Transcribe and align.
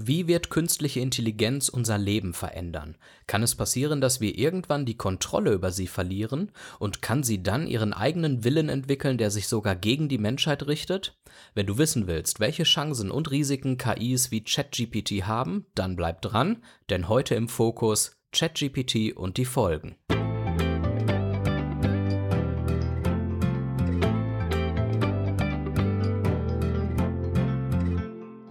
Wie 0.00 0.28
wird 0.28 0.48
künstliche 0.48 1.00
Intelligenz 1.00 1.68
unser 1.68 1.98
Leben 1.98 2.32
verändern? 2.32 2.96
Kann 3.26 3.42
es 3.42 3.56
passieren, 3.56 4.00
dass 4.00 4.20
wir 4.20 4.38
irgendwann 4.38 4.86
die 4.86 4.96
Kontrolle 4.96 5.52
über 5.52 5.72
sie 5.72 5.88
verlieren? 5.88 6.52
Und 6.78 7.02
kann 7.02 7.24
sie 7.24 7.42
dann 7.42 7.66
ihren 7.66 7.92
eigenen 7.92 8.44
Willen 8.44 8.68
entwickeln, 8.68 9.18
der 9.18 9.32
sich 9.32 9.48
sogar 9.48 9.74
gegen 9.74 10.08
die 10.08 10.18
Menschheit 10.18 10.68
richtet? 10.68 11.18
Wenn 11.54 11.66
du 11.66 11.78
wissen 11.78 12.06
willst, 12.06 12.38
welche 12.38 12.62
Chancen 12.62 13.10
und 13.10 13.32
Risiken 13.32 13.76
KIs 13.76 14.30
wie 14.30 14.44
ChatGPT 14.44 15.26
haben, 15.26 15.66
dann 15.74 15.96
bleib 15.96 16.22
dran, 16.22 16.62
denn 16.90 17.08
heute 17.08 17.34
im 17.34 17.48
Fokus 17.48 18.12
ChatGPT 18.30 19.16
und 19.16 19.36
die 19.36 19.46
Folgen. 19.46 19.96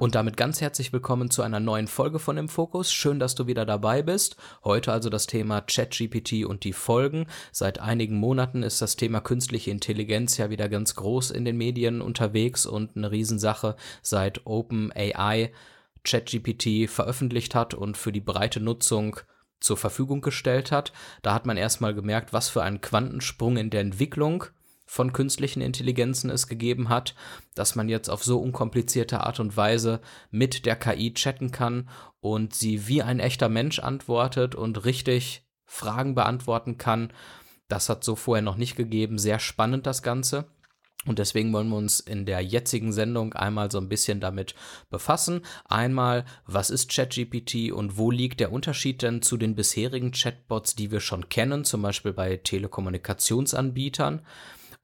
Und 0.07 0.15
damit 0.15 0.37
ganz 0.37 0.61
herzlich 0.61 0.93
willkommen 0.93 1.29
zu 1.29 1.41
einer 1.41 1.59
neuen 1.59 1.89
Folge 1.89 2.17
von 2.17 2.37
Im 2.37 2.47
Fokus. 2.47 2.93
Schön, 2.93 3.19
dass 3.19 3.35
du 3.35 3.45
wieder 3.45 3.65
dabei 3.65 4.01
bist. 4.01 4.37
Heute 4.63 4.93
also 4.93 5.09
das 5.09 5.27
Thema 5.27 5.59
ChatGPT 5.59 6.45
und 6.45 6.63
die 6.63 6.71
Folgen. 6.71 7.27
Seit 7.51 7.79
einigen 7.79 8.15
Monaten 8.15 8.63
ist 8.63 8.81
das 8.81 8.95
Thema 8.95 9.19
künstliche 9.19 9.69
Intelligenz 9.69 10.37
ja 10.37 10.49
wieder 10.49 10.69
ganz 10.69 10.95
groß 10.95 11.31
in 11.31 11.43
den 11.43 11.57
Medien 11.57 11.99
unterwegs 11.99 12.65
und 12.65 12.95
eine 12.95 13.11
Riesensache 13.11 13.75
seit 14.01 14.45
OpenAI 14.45 15.51
ChatGPT 16.05 16.89
veröffentlicht 16.89 17.53
hat 17.53 17.73
und 17.73 17.97
für 17.97 18.13
die 18.13 18.21
breite 18.21 18.61
Nutzung 18.61 19.19
zur 19.59 19.75
Verfügung 19.75 20.21
gestellt 20.21 20.71
hat. 20.71 20.93
Da 21.21 21.33
hat 21.33 21.45
man 21.45 21.57
erstmal 21.57 21.93
gemerkt, 21.93 22.31
was 22.31 22.47
für 22.47 22.63
ein 22.63 22.79
Quantensprung 22.79 23.57
in 23.57 23.71
der 23.71 23.81
Entwicklung 23.81 24.45
von 24.87 25.13
künstlichen 25.13 25.61
Intelligenzen 25.61 26.31
es 26.31 26.47
gegeben 26.47 26.89
hat, 26.89 27.13
dass 27.53 27.75
man 27.75 27.89
jetzt 27.89 28.09
auf 28.09 28.23
so 28.23 28.39
unkomplizierte 28.39 29.19
Art 29.19 29.39
und 29.39 29.55
Weise 29.55 29.99
mit 30.31 30.65
der 30.65 30.77
KI 30.77 31.13
chatten 31.13 31.51
kann 31.51 31.89
und 32.21 32.55
sie 32.55 32.87
wie 32.87 33.03
ein 33.03 33.19
echter 33.19 33.49
Mensch 33.49 33.79
antwortet 33.79 34.55
und 34.55 34.85
richtig 34.85 35.45
Fragen 35.65 36.15
beantworten 36.15 36.77
kann. 36.77 37.11
Das 37.67 37.89
hat 37.89 38.03
so 38.03 38.15
vorher 38.15 38.41
noch 38.41 38.55
nicht 38.55 38.77
gegeben. 38.77 39.19
Sehr 39.19 39.39
spannend 39.39 39.85
das 39.85 40.01
Ganze. 40.01 40.45
Und 41.05 41.19
deswegen 41.19 41.53
wollen 41.53 41.69
wir 41.69 41.77
uns 41.77 41.99
in 41.99 42.25
der 42.25 42.41
jetzigen 42.41 42.91
Sendung 42.91 43.33
einmal 43.33 43.71
so 43.71 43.77
ein 43.77 43.87
bisschen 43.87 44.19
damit 44.19 44.55
befassen. 44.89 45.41
Einmal, 45.65 46.25
was 46.45 46.69
ist 46.69 46.91
ChatGPT 46.91 47.71
und 47.71 47.97
wo 47.97 48.11
liegt 48.11 48.39
der 48.39 48.51
Unterschied 48.51 49.01
denn 49.01 49.21
zu 49.21 49.37
den 49.37 49.55
bisherigen 49.55 50.11
Chatbots, 50.11 50.75
die 50.75 50.91
wir 50.91 50.99
schon 50.99 51.29
kennen, 51.29 51.63
zum 51.63 51.81
Beispiel 51.81 52.13
bei 52.13 52.37
Telekommunikationsanbietern? 52.37 54.21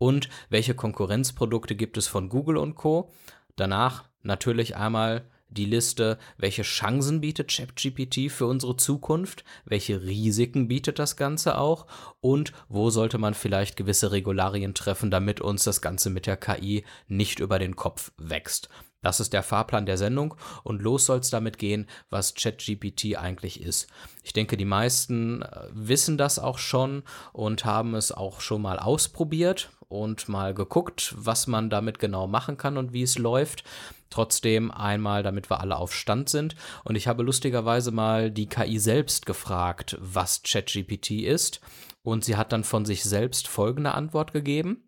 Und 0.04 0.28
welche 0.50 0.76
Konkurrenzprodukte 0.76 1.78
gibt 1.78 1.98
es 1.98 2.08
von 2.08 2.28
Google 2.28 2.58
und 2.58 2.76
Co. 2.76 3.10
Danach 3.56 4.04
natürlich 4.22 4.76
einmal 4.76 5.24
die 5.48 5.64
Liste, 5.64 6.18
welche 6.38 6.64
Chancen 6.64 7.22
bietet 7.22 7.50
ChatGPT 7.50 8.30
für 8.30 8.46
unsere 8.48 8.76
Zukunft, 8.76 9.46
welche 9.64 10.02
Risiken 10.02 10.68
bietet 10.68 11.00
das 11.00 11.16
Ganze 11.16 11.58
auch 11.58 11.88
und 12.20 12.52
wo 12.68 12.90
sollte 12.90 13.18
man 13.18 13.34
vielleicht 13.34 13.78
gewisse 13.78 14.12
Regularien 14.12 14.74
treffen, 14.74 15.10
damit 15.10 15.40
uns 15.40 15.64
das 15.64 15.82
Ganze 15.82 16.10
mit 16.10 16.28
der 16.28 16.36
KI 16.36 16.84
nicht 17.08 17.40
über 17.40 17.58
den 17.58 17.78
Kopf 17.78 18.12
wächst. 18.18 18.68
Das 19.02 19.20
ist 19.20 19.32
der 19.32 19.44
Fahrplan 19.44 19.86
der 19.86 19.98
Sendung 19.98 20.36
und 20.64 20.82
los 20.82 21.06
soll 21.06 21.20
es 21.20 21.30
damit 21.30 21.58
gehen, 21.58 21.88
was 22.10 22.36
ChatGPT 22.36 23.18
eigentlich 23.18 23.62
ist. 23.62 23.88
Ich 24.24 24.34
denke, 24.34 24.58
die 24.58 24.66
meisten 24.66 25.44
äh, 25.44 25.68
wissen 25.72 26.18
das 26.18 26.40
auch 26.40 26.58
schon 26.58 27.04
und 27.32 27.64
haben 27.64 27.96
es 27.96 28.12
auch 28.12 28.42
schon 28.42 28.62
mal 28.62 28.80
ausprobiert 28.80 29.70
und 29.94 30.28
mal 30.28 30.54
geguckt, 30.54 31.14
was 31.18 31.48
man 31.48 31.70
damit 31.70 32.00
genau 32.00 32.28
machen 32.28 32.58
kann 32.58 32.78
und 32.78 32.92
wie 32.92 33.04
es 33.04 33.18
läuft. 33.18 33.64
Trotzdem 34.10 34.72
einmal, 34.72 35.24
damit 35.24 35.50
wir 35.50 35.60
alle 35.60 35.78
auf 35.78 35.94
Stand 35.94 36.30
sind. 36.30 36.56
Und 36.84 36.96
ich 36.96 37.08
habe 37.08 37.24
lustigerweise 37.24 37.92
mal 37.92 38.32
die 38.32 38.48
KI 38.48 38.80
selbst 38.80 39.26
gefragt, 39.26 39.98
was 40.02 40.44
ChatGPT 40.44 41.12
ist. 41.22 41.62
Und 42.04 42.26
sie 42.26 42.36
hat 42.36 42.52
dann 42.52 42.64
von 42.64 42.86
sich 42.86 43.04
selbst 43.04 43.48
folgende 43.48 43.94
Antwort 43.94 44.34
gegeben. 44.34 44.84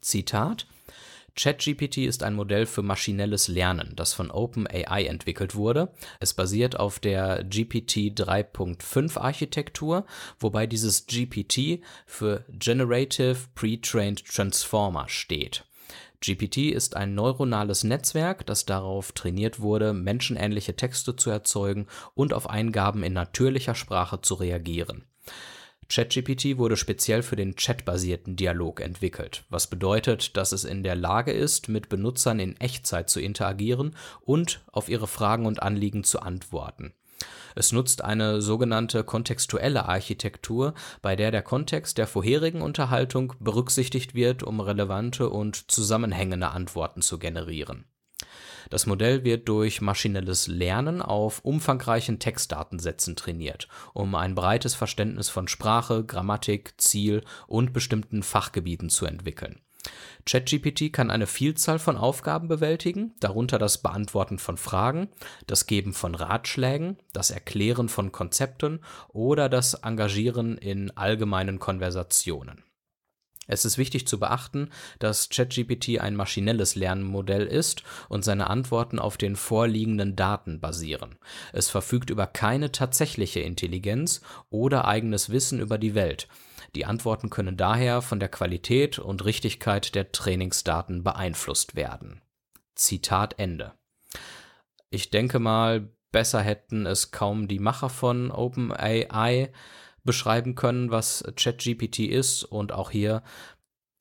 Zitat. 0.00 0.66
ChatGPT 1.34 1.98
ist 1.98 2.22
ein 2.22 2.34
Modell 2.34 2.66
für 2.66 2.82
maschinelles 2.82 3.48
Lernen, 3.48 3.92
das 3.96 4.12
von 4.12 4.30
OpenAI 4.30 5.06
entwickelt 5.06 5.54
wurde. 5.54 5.92
Es 6.20 6.34
basiert 6.34 6.78
auf 6.78 6.98
der 6.98 7.44
GPT 7.44 8.12
3.5 8.18 9.18
Architektur, 9.18 10.04
wobei 10.38 10.66
dieses 10.66 11.06
GPT 11.06 11.82
für 12.06 12.44
Generative 12.48 13.36
Pre-trained 13.54 14.24
Transformer 14.26 15.08
steht. 15.08 15.64
GPT 16.20 16.70
ist 16.70 16.96
ein 16.96 17.14
neuronales 17.14 17.82
Netzwerk, 17.82 18.46
das 18.46 18.64
darauf 18.64 19.12
trainiert 19.12 19.60
wurde, 19.60 19.92
menschenähnliche 19.92 20.76
Texte 20.76 21.16
zu 21.16 21.30
erzeugen 21.30 21.88
und 22.14 22.32
auf 22.32 22.48
Eingaben 22.48 23.02
in 23.02 23.12
natürlicher 23.12 23.74
Sprache 23.74 24.20
zu 24.20 24.34
reagieren. 24.34 25.04
ChatGPT 25.88 26.56
wurde 26.58 26.76
speziell 26.76 27.22
für 27.22 27.36
den 27.36 27.56
chatbasierten 27.56 28.36
Dialog 28.36 28.80
entwickelt, 28.80 29.44
was 29.50 29.66
bedeutet, 29.66 30.36
dass 30.36 30.52
es 30.52 30.64
in 30.64 30.82
der 30.82 30.96
Lage 30.96 31.32
ist, 31.32 31.68
mit 31.68 31.88
Benutzern 31.88 32.40
in 32.40 32.58
Echtzeit 32.60 33.10
zu 33.10 33.20
interagieren 33.20 33.94
und 34.22 34.62
auf 34.72 34.88
ihre 34.88 35.06
Fragen 35.06 35.46
und 35.46 35.62
Anliegen 35.62 36.04
zu 36.04 36.20
antworten. 36.20 36.94
Es 37.54 37.72
nutzt 37.72 38.02
eine 38.02 38.40
sogenannte 38.40 39.04
kontextuelle 39.04 39.86
Architektur, 39.86 40.74
bei 41.02 41.16
der 41.16 41.30
der 41.30 41.42
Kontext 41.42 41.98
der 41.98 42.06
vorherigen 42.06 42.62
Unterhaltung 42.62 43.34
berücksichtigt 43.40 44.14
wird, 44.14 44.42
um 44.42 44.60
relevante 44.60 45.28
und 45.28 45.70
zusammenhängende 45.70 46.48
Antworten 46.48 47.02
zu 47.02 47.18
generieren. 47.18 47.84
Das 48.70 48.86
Modell 48.86 49.24
wird 49.24 49.48
durch 49.48 49.80
maschinelles 49.80 50.46
Lernen 50.46 51.02
auf 51.02 51.40
umfangreichen 51.44 52.18
Textdatensätzen 52.18 53.16
trainiert, 53.16 53.68
um 53.92 54.14
ein 54.14 54.34
breites 54.34 54.74
Verständnis 54.74 55.28
von 55.28 55.48
Sprache, 55.48 56.04
Grammatik, 56.04 56.74
Ziel 56.78 57.22
und 57.46 57.72
bestimmten 57.72 58.22
Fachgebieten 58.22 58.88
zu 58.88 59.06
entwickeln. 59.06 59.60
ChatGPT 60.24 60.92
kann 60.92 61.10
eine 61.10 61.26
Vielzahl 61.26 61.78
von 61.78 61.96
Aufgaben 61.96 62.46
bewältigen, 62.46 63.14
darunter 63.18 63.58
das 63.58 63.78
Beantworten 63.78 64.38
von 64.38 64.56
Fragen, 64.56 65.08
das 65.46 65.66
Geben 65.66 65.92
von 65.92 66.14
Ratschlägen, 66.14 66.98
das 67.12 67.30
Erklären 67.30 67.88
von 67.88 68.12
Konzepten 68.12 68.80
oder 69.08 69.48
das 69.48 69.74
Engagieren 69.74 70.56
in 70.56 70.96
allgemeinen 70.96 71.58
Konversationen. 71.58 72.62
Es 73.48 73.64
ist 73.64 73.76
wichtig 73.76 74.06
zu 74.06 74.20
beachten, 74.20 74.70
dass 75.00 75.28
ChatGPT 75.28 76.00
ein 76.00 76.14
maschinelles 76.14 76.76
Lernmodell 76.76 77.46
ist 77.46 77.82
und 78.08 78.24
seine 78.24 78.48
Antworten 78.48 79.00
auf 79.00 79.16
den 79.16 79.34
vorliegenden 79.34 80.14
Daten 80.14 80.60
basieren. 80.60 81.18
Es 81.52 81.68
verfügt 81.68 82.10
über 82.10 82.28
keine 82.28 82.70
tatsächliche 82.70 83.40
Intelligenz 83.40 84.20
oder 84.48 84.86
eigenes 84.86 85.30
Wissen 85.30 85.58
über 85.58 85.76
die 85.76 85.94
Welt. 85.96 86.28
Die 86.76 86.86
Antworten 86.86 87.30
können 87.30 87.56
daher 87.56 88.00
von 88.00 88.20
der 88.20 88.28
Qualität 88.28 88.98
und 88.98 89.24
Richtigkeit 89.24 89.94
der 89.94 90.12
Trainingsdaten 90.12 91.02
beeinflusst 91.02 91.74
werden. 91.74 92.22
Zitat 92.76 93.38
Ende. 93.38 93.72
Ich 94.88 95.10
denke 95.10 95.38
mal, 95.38 95.90
besser 96.12 96.40
hätten 96.40 96.86
es 96.86 97.10
kaum 97.10 97.48
die 97.48 97.58
Macher 97.58 97.88
von 97.88 98.30
OpenAI 98.30 99.50
beschreiben 100.04 100.54
können, 100.54 100.90
was 100.90 101.24
ChatGPT 101.36 102.00
ist. 102.00 102.44
Und 102.44 102.72
auch 102.72 102.90
hier 102.90 103.22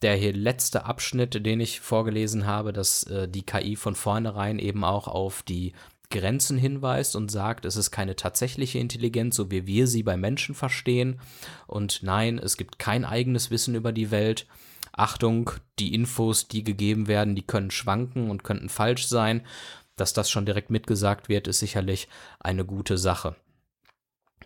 der 0.02 0.16
hier 0.16 0.34
letzte 0.34 0.86
Abschnitt, 0.86 1.46
den 1.46 1.60
ich 1.60 1.80
vorgelesen 1.80 2.46
habe, 2.46 2.74
dass 2.74 3.04
äh, 3.04 3.28
die 3.28 3.44
KI 3.44 3.76
von 3.76 3.96
vornherein 3.96 4.60
eben 4.60 4.84
auch 4.84 5.08
auf 5.08 5.44
die 5.44 5.74
Grenzen 6.10 6.58
hinweist 6.58 7.16
und 7.16 7.32
sagt, 7.32 7.66
es 7.66 7.76
ist 7.76 7.92
keine 7.92 8.16
tatsächliche 8.16 8.80
Intelligenz, 8.80 9.36
so 9.36 9.50
wie 9.50 9.66
wir 9.66 9.88
sie 9.88 10.04
bei 10.04 10.18
Menschen 10.18 10.56
verstehen. 10.56 11.20
Und 11.68 12.04
nein, 12.04 12.38
es 12.38 12.58
gibt 12.58 12.80
kein 12.80 13.06
eigenes 13.06 13.50
Wissen 13.50 13.76
über 13.76 13.92
die 13.92 14.12
Welt. 14.12 14.46
Achtung, 14.92 15.52
die 15.80 15.94
Infos, 15.94 16.48
die 16.48 16.64
gegeben 16.64 17.08
werden, 17.08 17.36
die 17.36 17.44
können 17.44 17.72
schwanken 17.72 18.30
und 18.30 18.44
könnten 18.44 18.70
falsch 18.70 19.08
sein. 19.08 19.46
Dass 19.96 20.14
das 20.14 20.30
schon 20.30 20.46
direkt 20.46 20.70
mitgesagt 20.70 21.30
wird, 21.30 21.48
ist 21.48 21.60
sicherlich 21.60 22.10
eine 22.40 22.66
gute 22.66 22.98
Sache. 22.98 23.36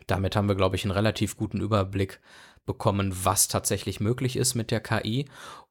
Damit 0.08 0.36
haben 0.36 0.48
wir, 0.48 0.56
glaube 0.56 0.76
ich, 0.76 0.84
einen 0.84 0.92
relativ 0.92 1.38
guten 1.38 1.62
Überblick 1.62 2.20
bekommen, 2.66 3.16
was 3.24 3.48
tatsächlich 3.48 4.00
möglich 4.00 4.36
ist 4.36 4.56
mit 4.56 4.72
der 4.72 4.80
KI. 4.82 5.26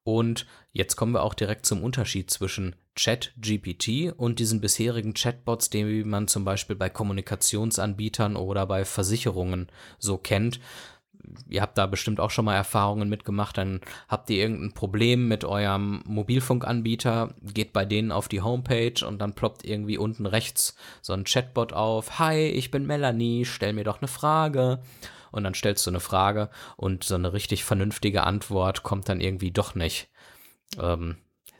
Und 0.05 0.47
jetzt 0.73 0.97
kommen 0.97 1.13
wir 1.13 1.23
auch 1.23 1.35
direkt 1.35 1.67
zum 1.67 1.83
Unterschied 1.83 2.31
zwischen 2.31 2.77
Chat-GPT 2.95 4.13
und 4.17 4.39
diesen 4.39 4.61
bisherigen 4.61 5.15
Chatbots, 5.15 5.71
die 5.71 6.05
man 6.05 6.29
zum 6.29 6.45
Beispiel 6.45 6.77
bei 6.77 6.89
Kommunikationsanbietern 6.89 8.37
oder 8.37 8.67
bei 8.67 8.85
Versicherungen 8.85 9.69
so 9.99 10.19
kennt 10.19 10.61
ihr 11.49 11.63
habt 11.63 11.79
da 11.79 11.87
bestimmt 11.87 12.21
auch 12.21 12.31
schon 12.31 12.45
mal 12.45 12.55
Erfahrungen 12.55 13.09
mitgemacht, 13.09 13.59
dann 13.59 13.81
habt 14.09 14.31
ihr 14.31 14.39
irgendein 14.39 14.73
Problem 14.73 15.29
mit 15.29 15.45
eurem 15.45 16.03
Mobilfunkanbieter, 16.07 17.35
geht 17.43 17.73
bei 17.73 17.85
denen 17.85 18.13
auf 18.13 18.29
die 18.29 18.43
Homepage 18.43 19.07
und 19.07 19.19
dann 19.19 19.35
ploppt 19.35 19.65
irgendwie 19.65 19.99
unten 19.99 20.27
rechts 20.27 20.77
so 21.03 21.13
ein 21.13 21.25
Chatbot 21.25 21.73
auf, 21.73 22.19
hi, 22.19 22.47
ich 22.47 22.71
bin 22.71 22.87
Melanie, 22.87 23.45
stell 23.45 23.73
mir 23.73 23.85
doch 23.85 24.01
eine 24.01 24.09
Frage. 24.09 24.81
Und 25.31 25.43
dann 25.43 25.55
stellst 25.55 25.85
du 25.85 25.91
eine 25.91 25.99
Frage 25.99 26.49
und 26.77 27.03
so 27.03 27.17
eine 27.17 27.33
richtig 27.33 27.65
vernünftige 27.65 28.23
Antwort 28.23 28.85
kommt 28.85 29.09
dann 29.09 29.21
irgendwie 29.21 29.51
doch 29.51 29.75
nicht. 29.75 30.09
Ähm, 30.81 31.17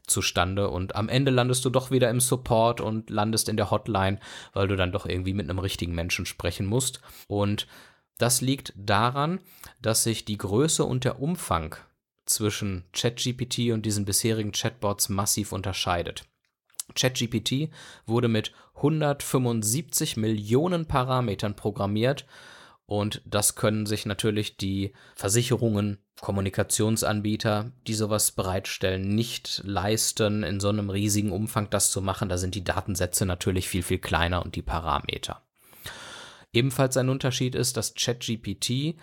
zustande 0.07 0.69
und 0.69 0.97
am 0.97 1.09
Ende 1.09 1.31
landest 1.31 1.65
du 1.65 1.71
doch 1.71 1.91
wieder 1.91 2.11
im 2.11 2.21
Support 2.21 2.81
und 2.81 3.11
landest 3.11 3.49
in 3.49 3.57
der 3.57 3.71
Hotline, 3.71 4.19
weil 4.53 4.69
du 4.69 4.77
dann 4.77 4.93
doch 4.93 5.07
irgendwie 5.07 5.35
mit 5.35 5.49
einem 5.49 5.59
richtigen 5.59 5.95
Menschen 5.95 6.27
sprechen 6.27 6.67
musst. 6.67 7.01
Und 7.27 7.67
das 8.19 8.41
liegt 8.41 8.73
daran, 8.77 9.41
dass 9.83 10.05
sich 10.05 10.25
die 10.25 10.39
Größe 10.39 10.85
und 10.85 11.05
der 11.05 11.21
Umfang 11.21 11.77
zwischen 12.27 12.85
ChatGPT 12.93 13.73
und 13.73 13.85
diesen 13.85 14.05
bisherigen 14.05 14.53
Chatbots 14.53 15.09
massiv 15.09 15.53
unterscheidet. 15.53 16.25
ChatGPT 16.95 17.71
wurde 18.07 18.29
mit 18.29 18.53
175 18.77 20.17
Millionen 20.17 20.87
Parametern 20.87 21.57
programmiert 21.57 22.27
und 22.87 23.23
das 23.25 23.55
können 23.55 23.87
sich 23.87 24.05
natürlich 24.05 24.57
die 24.57 24.93
Versicherungen, 25.17 25.99
Kommunikationsanbieter, 26.21 27.73
die 27.87 27.95
sowas 27.95 28.33
bereitstellen, 28.33 29.15
nicht 29.15 29.63
leisten, 29.65 30.43
in 30.43 30.61
so 30.61 30.69
einem 30.69 30.91
riesigen 30.91 31.33
Umfang 31.33 31.71
das 31.71 31.91
zu 31.91 32.03
machen. 32.03 32.29
Da 32.29 32.39
sind 32.39 32.55
die 32.55 32.65
Datensätze 32.65 33.27
natürlich 33.27 33.69
viel, 33.69 33.83
viel 33.83 33.99
kleiner 33.99 34.45
und 34.45 34.55
die 34.55 34.63
Parameter. 34.63 35.44
Ebenfalls 36.55 36.97
ein 36.97 37.09
Unterschied 37.09 37.57
ist, 37.57 37.77
dass 37.77 37.95
ChatGPT 37.95 38.97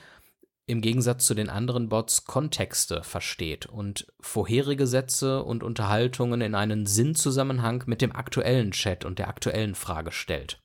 im 0.67 0.79
Gegensatz 0.79 1.25
zu 1.25 1.33
den 1.33 1.49
anderen 1.49 1.89
Bots 1.89 2.23
Kontexte 2.23 3.03
versteht 3.03 3.65
und 3.65 4.07
vorherige 4.21 4.87
Sätze 4.87 5.43
und 5.43 5.61
Unterhaltungen 5.61 6.39
in 6.39 6.55
einen 6.55 6.85
Sinnzusammenhang 6.85 7.83
mit 7.87 8.01
dem 8.01 8.15
aktuellen 8.15 8.71
Chat 8.71 9.03
und 9.03 9.19
der 9.19 9.27
aktuellen 9.27 9.75
Frage 9.75 10.13
stellt. 10.13 10.61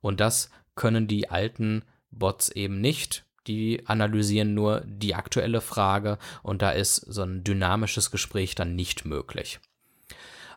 Und 0.00 0.18
das 0.18 0.50
können 0.74 1.06
die 1.06 1.30
alten 1.30 1.84
Bots 2.10 2.48
eben 2.48 2.80
nicht. 2.80 3.24
Die 3.46 3.86
analysieren 3.86 4.52
nur 4.52 4.82
die 4.84 5.14
aktuelle 5.14 5.60
Frage 5.60 6.18
und 6.42 6.60
da 6.60 6.72
ist 6.72 6.96
so 6.96 7.22
ein 7.22 7.44
dynamisches 7.44 8.10
Gespräch 8.10 8.56
dann 8.56 8.74
nicht 8.74 9.04
möglich. 9.04 9.60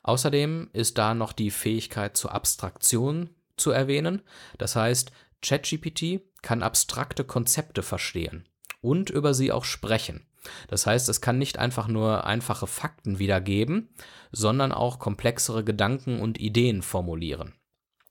Außerdem 0.01 0.69
ist 0.73 0.97
da 0.97 1.13
noch 1.13 1.31
die 1.31 1.51
Fähigkeit 1.51 2.17
zur 2.17 2.33
Abstraktion 2.33 3.29
zu 3.55 3.71
erwähnen. 3.71 4.21
Das 4.57 4.75
heißt, 4.75 5.11
ChatGPT 5.43 6.21
kann 6.41 6.63
abstrakte 6.63 7.23
Konzepte 7.23 7.83
verstehen 7.83 8.47
und 8.81 9.09
über 9.09 9.33
sie 9.33 9.51
auch 9.51 9.65
sprechen. 9.65 10.25
Das 10.67 10.85
heißt, 10.85 11.07
es 11.09 11.21
kann 11.21 11.37
nicht 11.37 11.57
einfach 11.59 11.87
nur 11.87 12.25
einfache 12.25 12.67
Fakten 12.67 13.19
wiedergeben, 13.19 13.89
sondern 14.31 14.71
auch 14.71 14.99
komplexere 14.99 15.63
Gedanken 15.63 16.19
und 16.19 16.39
Ideen 16.39 16.81
formulieren. 16.81 17.53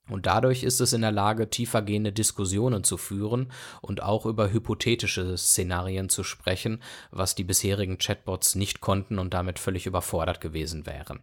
Und 0.08 0.26
dadurch 0.26 0.62
ist 0.62 0.80
es 0.80 0.92
in 0.92 1.02
der 1.02 1.12
Lage, 1.12 1.48
tiefergehende 1.48 2.12
Diskussionen 2.12 2.84
zu 2.84 2.96
führen 2.96 3.52
und 3.80 4.02
auch 4.02 4.26
über 4.26 4.52
hypothetische 4.52 5.36
Szenarien 5.38 6.08
zu 6.08 6.24
sprechen, 6.24 6.82
was 7.10 7.34
die 7.34 7.44
bisherigen 7.44 7.98
Chatbots 7.98 8.54
nicht 8.54 8.80
konnten 8.80 9.18
und 9.18 9.32
damit 9.32 9.58
völlig 9.58 9.86
überfordert 9.86 10.40
gewesen 10.40 10.86
wären. 10.86 11.20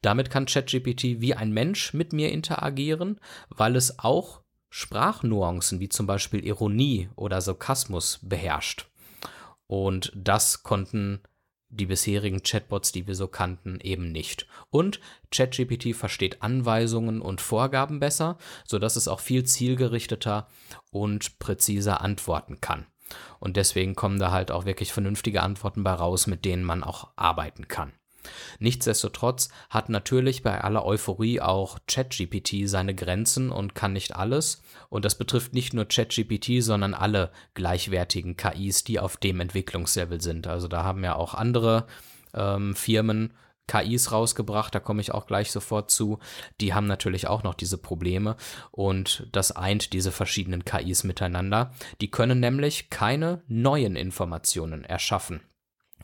Damit 0.00 0.30
kann 0.30 0.46
ChatGPT 0.46 1.20
wie 1.20 1.34
ein 1.34 1.52
Mensch 1.52 1.92
mit 1.92 2.12
mir 2.12 2.30
interagieren, 2.30 3.20
weil 3.48 3.76
es 3.76 3.98
auch 3.98 4.41
Sprachnuancen 4.74 5.80
wie 5.80 5.90
zum 5.90 6.06
Beispiel 6.06 6.46
Ironie 6.46 7.10
oder 7.14 7.42
Sarkasmus 7.42 8.20
beherrscht. 8.22 8.88
Und 9.66 10.10
das 10.16 10.62
konnten 10.62 11.20
die 11.68 11.84
bisherigen 11.84 12.42
Chatbots, 12.42 12.90
die 12.90 13.06
wir 13.06 13.14
so 13.14 13.28
kannten, 13.28 13.80
eben 13.80 14.12
nicht. 14.12 14.46
Und 14.70 14.98
ChatGPT 15.30 15.94
versteht 15.94 16.42
Anweisungen 16.42 17.20
und 17.20 17.42
Vorgaben 17.42 18.00
besser, 18.00 18.38
sodass 18.66 18.96
es 18.96 19.08
auch 19.08 19.20
viel 19.20 19.44
zielgerichteter 19.44 20.48
und 20.90 21.38
präziser 21.38 22.00
antworten 22.00 22.62
kann. 22.62 22.86
Und 23.40 23.58
deswegen 23.58 23.94
kommen 23.94 24.18
da 24.18 24.30
halt 24.30 24.50
auch 24.50 24.64
wirklich 24.64 24.90
vernünftige 24.90 25.42
Antworten 25.42 25.84
bei 25.84 25.92
raus, 25.92 26.26
mit 26.26 26.46
denen 26.46 26.64
man 26.64 26.82
auch 26.82 27.10
arbeiten 27.16 27.68
kann. 27.68 27.92
Nichtsdestotrotz 28.58 29.48
hat 29.70 29.88
natürlich 29.88 30.42
bei 30.42 30.60
aller 30.60 30.84
Euphorie 30.84 31.40
auch 31.40 31.78
ChatGPT 31.86 32.68
seine 32.68 32.94
Grenzen 32.94 33.50
und 33.50 33.74
kann 33.74 33.92
nicht 33.92 34.16
alles. 34.16 34.62
Und 34.88 35.04
das 35.04 35.16
betrifft 35.16 35.52
nicht 35.52 35.74
nur 35.74 35.86
ChatGPT, 35.86 36.62
sondern 36.62 36.94
alle 36.94 37.30
gleichwertigen 37.54 38.36
KIs, 38.36 38.84
die 38.84 39.00
auf 39.00 39.16
dem 39.16 39.40
Entwicklungslevel 39.40 40.20
sind. 40.20 40.46
Also 40.46 40.68
da 40.68 40.84
haben 40.84 41.04
ja 41.04 41.16
auch 41.16 41.34
andere 41.34 41.86
ähm, 42.34 42.74
Firmen 42.74 43.32
KIs 43.68 44.12
rausgebracht, 44.12 44.74
da 44.74 44.80
komme 44.80 45.00
ich 45.00 45.12
auch 45.12 45.26
gleich 45.26 45.52
sofort 45.52 45.90
zu. 45.90 46.18
Die 46.60 46.74
haben 46.74 46.86
natürlich 46.86 47.28
auch 47.28 47.42
noch 47.42 47.54
diese 47.54 47.78
Probleme 47.78 48.36
und 48.70 49.28
das 49.32 49.52
eint 49.52 49.92
diese 49.92 50.12
verschiedenen 50.12 50.64
KIs 50.64 51.04
miteinander. 51.04 51.72
Die 52.00 52.10
können 52.10 52.40
nämlich 52.40 52.90
keine 52.90 53.42
neuen 53.46 53.96
Informationen 53.96 54.84
erschaffen 54.84 55.40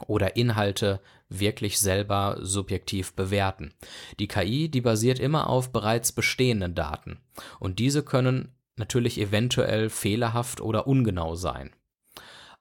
oder 0.06 0.36
Inhalte 0.36 1.00
wirklich 1.28 1.78
selber 1.78 2.38
subjektiv 2.40 3.14
bewerten. 3.14 3.74
Die 4.18 4.28
KI, 4.28 4.68
die 4.68 4.80
basiert 4.80 5.18
immer 5.18 5.48
auf 5.48 5.72
bereits 5.72 6.12
bestehenden 6.12 6.74
Daten 6.74 7.18
und 7.60 7.78
diese 7.78 8.02
können 8.02 8.52
natürlich 8.76 9.20
eventuell 9.20 9.90
fehlerhaft 9.90 10.60
oder 10.60 10.86
ungenau 10.86 11.34
sein. 11.34 11.70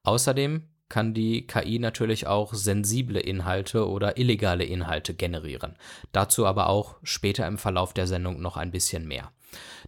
Außerdem 0.03 0.63
kann 0.89 1.13
die 1.13 1.45
KI 1.47 1.79
natürlich 1.79 2.27
auch 2.27 2.53
sensible 2.53 3.19
Inhalte 3.19 3.87
oder 3.87 4.17
illegale 4.17 4.63
Inhalte 4.63 5.13
generieren. 5.13 5.75
Dazu 6.11 6.45
aber 6.45 6.69
auch 6.69 6.95
später 7.03 7.45
im 7.45 7.57
Verlauf 7.57 7.93
der 7.93 8.07
Sendung 8.07 8.41
noch 8.41 8.57
ein 8.57 8.71
bisschen 8.71 9.07
mehr. 9.07 9.31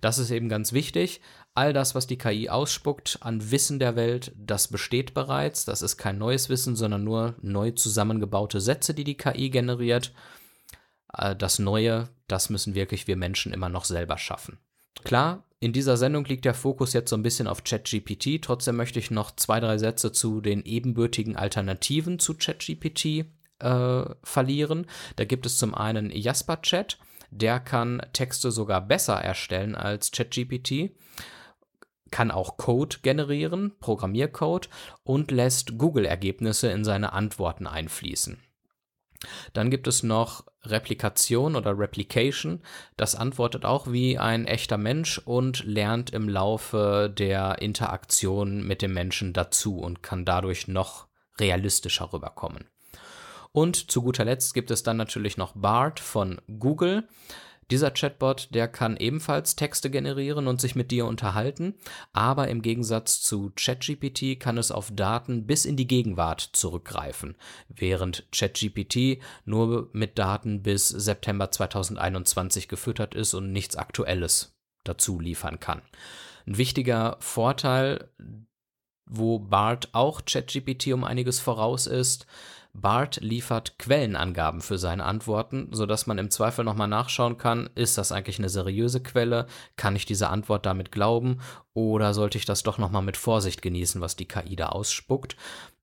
Das 0.01 0.17
ist 0.17 0.31
eben 0.31 0.49
ganz 0.49 0.73
wichtig. 0.73 1.21
All 1.55 1.73
das, 1.73 1.95
was 1.95 2.07
die 2.07 2.17
KI 2.17 2.49
ausspuckt 2.49 3.19
an 3.21 3.51
Wissen 3.51 3.79
der 3.79 3.95
Welt, 3.95 4.31
das 4.37 4.67
besteht 4.67 5.13
bereits. 5.13 5.65
Das 5.65 5.81
ist 5.81 5.97
kein 5.97 6.17
neues 6.17 6.47
Wissen, 6.49 6.75
sondern 6.75 7.03
nur 7.03 7.35
neu 7.41 7.71
zusammengebaute 7.71 8.61
Sätze, 8.61 8.93
die 8.93 9.03
die 9.03 9.17
KI 9.17 9.49
generiert. 9.49 10.13
Äh, 11.13 11.35
das 11.35 11.59
Neue, 11.59 12.09
das 12.27 12.49
müssen 12.49 12.75
wirklich 12.75 13.07
wir 13.07 13.17
Menschen 13.17 13.51
immer 13.53 13.69
noch 13.69 13.85
selber 13.85 14.17
schaffen. 14.17 14.59
Klar, 15.03 15.43
in 15.59 15.73
dieser 15.73 15.97
Sendung 15.97 16.23
liegt 16.25 16.45
der 16.45 16.53
Fokus 16.53 16.93
jetzt 16.93 17.09
so 17.09 17.17
ein 17.17 17.23
bisschen 17.23 17.47
auf 17.47 17.63
ChatGPT. 17.63 18.41
Trotzdem 18.41 18.77
möchte 18.77 18.99
ich 18.99 19.11
noch 19.11 19.35
zwei, 19.35 19.59
drei 19.59 19.77
Sätze 19.77 20.11
zu 20.11 20.41
den 20.41 20.63
ebenbürtigen 20.63 21.35
Alternativen 21.35 22.19
zu 22.19 22.35
ChatGPT 22.35 23.25
äh, 23.59 24.05
verlieren. 24.23 24.87
Da 25.17 25.25
gibt 25.25 25.45
es 25.45 25.57
zum 25.57 25.75
einen 25.75 26.11
Jasper 26.11 26.61
Chat. 26.61 26.97
Der 27.31 27.59
kann 27.59 28.01
Texte 28.13 28.51
sogar 28.51 28.81
besser 28.81 29.15
erstellen 29.15 29.75
als 29.75 30.11
ChatGPT 30.11 30.91
kann 32.11 32.31
auch 32.31 32.57
Code 32.57 32.97
generieren, 33.01 33.73
Programmiercode 33.79 34.69
und 35.03 35.31
lässt 35.31 35.77
Google-Ergebnisse 35.77 36.69
in 36.69 36.83
seine 36.83 37.13
Antworten 37.13 37.67
einfließen. 37.67 38.39
Dann 39.53 39.69
gibt 39.69 39.87
es 39.87 40.03
noch 40.03 40.45
Replikation 40.63 41.55
oder 41.55 41.77
Replication. 41.77 42.61
Das 42.95 43.15
antwortet 43.15 43.65
auch 43.65 43.91
wie 43.91 44.17
ein 44.17 44.45
echter 44.45 44.77
Mensch 44.77 45.19
und 45.19 45.63
lernt 45.65 46.11
im 46.11 46.29
Laufe 46.29 47.13
der 47.13 47.61
Interaktion 47.61 48.65
mit 48.65 48.81
dem 48.81 48.93
Menschen 48.93 49.33
dazu 49.33 49.79
und 49.79 50.03
kann 50.03 50.25
dadurch 50.25 50.67
noch 50.67 51.07
realistischer 51.39 52.13
rüberkommen. 52.13 52.65
Und 53.51 53.91
zu 53.91 54.01
guter 54.01 54.25
Letzt 54.25 54.53
gibt 54.53 54.71
es 54.71 54.83
dann 54.83 54.97
natürlich 54.97 55.37
noch 55.37 55.53
BART 55.55 55.99
von 55.99 56.39
Google. 56.59 57.07
Dieser 57.71 57.91
Chatbot, 57.91 58.49
der 58.51 58.67
kann 58.67 58.97
ebenfalls 58.97 59.55
Texte 59.55 59.91
generieren 59.91 60.47
und 60.47 60.59
sich 60.59 60.75
mit 60.75 60.89
dir 60.89 61.05
unterhalten, 61.05 61.75
aber 62.13 62.47
im 62.47 62.63
Gegensatz 62.63 63.21
zu 63.21 63.51
ChatGPT 63.55 64.39
kann 64.39 64.57
es 64.57 64.71
auf 64.71 64.89
Daten 64.91 65.45
bis 65.45 65.65
in 65.65 65.77
die 65.77 65.87
Gegenwart 65.87 66.41
zurückgreifen, 66.41 67.35
während 67.67 68.27
ChatGPT 68.31 69.19
nur 69.45 69.89
mit 69.93 70.17
Daten 70.17 70.63
bis 70.63 70.87
September 70.87 71.51
2021 71.51 72.67
gefüttert 72.67 73.13
ist 73.13 73.35
und 73.35 73.51
nichts 73.51 73.75
Aktuelles 73.75 74.55
dazu 74.83 75.19
liefern 75.19 75.59
kann. 75.59 75.81
Ein 76.47 76.57
wichtiger 76.57 77.17
Vorteil, 77.19 78.09
wo 79.05 79.39
BART 79.39 79.89
auch 79.93 80.21
ChatGPT 80.25 80.87
um 80.93 81.03
einiges 81.03 81.39
voraus 81.39 81.85
ist, 81.85 82.25
Bart 82.73 83.17
liefert 83.21 83.79
Quellenangaben 83.79 84.61
für 84.61 84.77
seine 84.77 85.03
Antworten, 85.03 85.69
sodass 85.71 86.07
man 86.07 86.17
im 86.17 86.29
Zweifel 86.29 86.63
nochmal 86.63 86.87
nachschauen 86.87 87.37
kann, 87.37 87.69
ist 87.75 87.97
das 87.97 88.11
eigentlich 88.11 88.39
eine 88.39 88.49
seriöse 88.49 89.01
Quelle? 89.01 89.47
Kann 89.75 89.95
ich 89.95 90.05
diese 90.05 90.29
Antwort 90.29 90.65
damit 90.65 90.91
glauben? 90.91 91.41
Oder 91.73 92.13
sollte 92.13 92.37
ich 92.37 92.45
das 92.45 92.63
doch 92.63 92.77
nochmal 92.77 93.01
mit 93.01 93.17
Vorsicht 93.17 93.61
genießen, 93.61 94.01
was 94.01 94.15
die 94.15 94.27
KI 94.27 94.55
da 94.55 94.67
ausspuckt? 94.69 95.35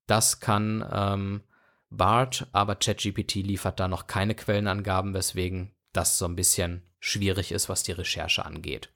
Das 0.07 0.40
kann 0.40 0.87
ähm, 0.90 1.43
BART, 1.90 2.47
aber 2.52 2.76
ChatGPT 2.76 3.37
liefert 3.37 3.81
da 3.81 3.88
noch 3.88 4.07
keine 4.07 4.35
Quellenangaben, 4.35 5.14
weswegen 5.14 5.73
das 5.93 6.19
so 6.19 6.25
ein 6.26 6.37
bisschen 6.37 6.83
schwierig 7.00 7.52
ist, 7.52 7.69
was 7.69 7.83
die 7.83 7.93
Recherche 7.93 8.45
angeht. 8.45 8.90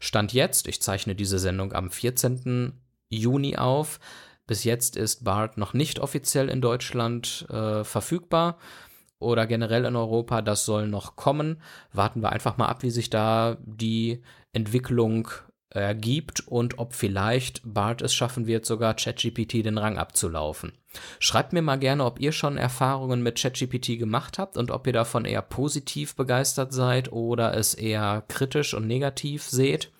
Stand 0.00 0.32
jetzt, 0.32 0.68
ich 0.68 0.82
zeichne 0.82 1.14
diese 1.14 1.38
Sendung 1.38 1.72
am 1.72 1.90
14. 1.90 2.80
Juni 3.08 3.56
auf, 3.56 4.00
bis 4.46 4.64
jetzt 4.64 4.96
ist 4.96 5.24
BART 5.24 5.56
noch 5.56 5.74
nicht 5.74 6.00
offiziell 6.00 6.48
in 6.48 6.60
Deutschland 6.60 7.46
äh, 7.50 7.84
verfügbar 7.84 8.58
oder 9.18 9.46
generell 9.46 9.84
in 9.84 9.96
Europa. 9.96 10.42
Das 10.42 10.64
soll 10.64 10.88
noch 10.88 11.16
kommen. 11.16 11.60
Warten 11.92 12.20
wir 12.20 12.32
einfach 12.32 12.56
mal 12.56 12.66
ab, 12.66 12.82
wie 12.82 12.90
sich 12.90 13.10
da 13.10 13.56
die 13.60 14.22
Entwicklung 14.52 15.28
ergibt 15.70 16.46
und 16.46 16.78
ob 16.78 16.94
vielleicht 16.94 17.60
Bart 17.64 18.00
es 18.00 18.14
schaffen 18.14 18.46
wird, 18.46 18.64
sogar 18.64 18.94
ChatGPT 18.94 19.64
den 19.64 19.78
Rang 19.78 19.98
abzulaufen. 19.98 20.72
Schreibt 21.18 21.52
mir 21.52 21.62
mal 21.62 21.78
gerne, 21.78 22.04
ob 22.04 22.20
ihr 22.20 22.30
schon 22.30 22.56
Erfahrungen 22.56 23.22
mit 23.22 23.40
ChatGPT 23.40 23.98
gemacht 23.98 24.38
habt 24.38 24.56
und 24.56 24.70
ob 24.70 24.86
ihr 24.86 24.92
davon 24.92 25.24
eher 25.24 25.42
positiv 25.42 26.14
begeistert 26.14 26.72
seid 26.72 27.10
oder 27.10 27.56
es 27.56 27.74
eher 27.74 28.22
kritisch 28.28 28.74
und 28.74 28.86
negativ 28.86 29.42
seht 29.48 29.90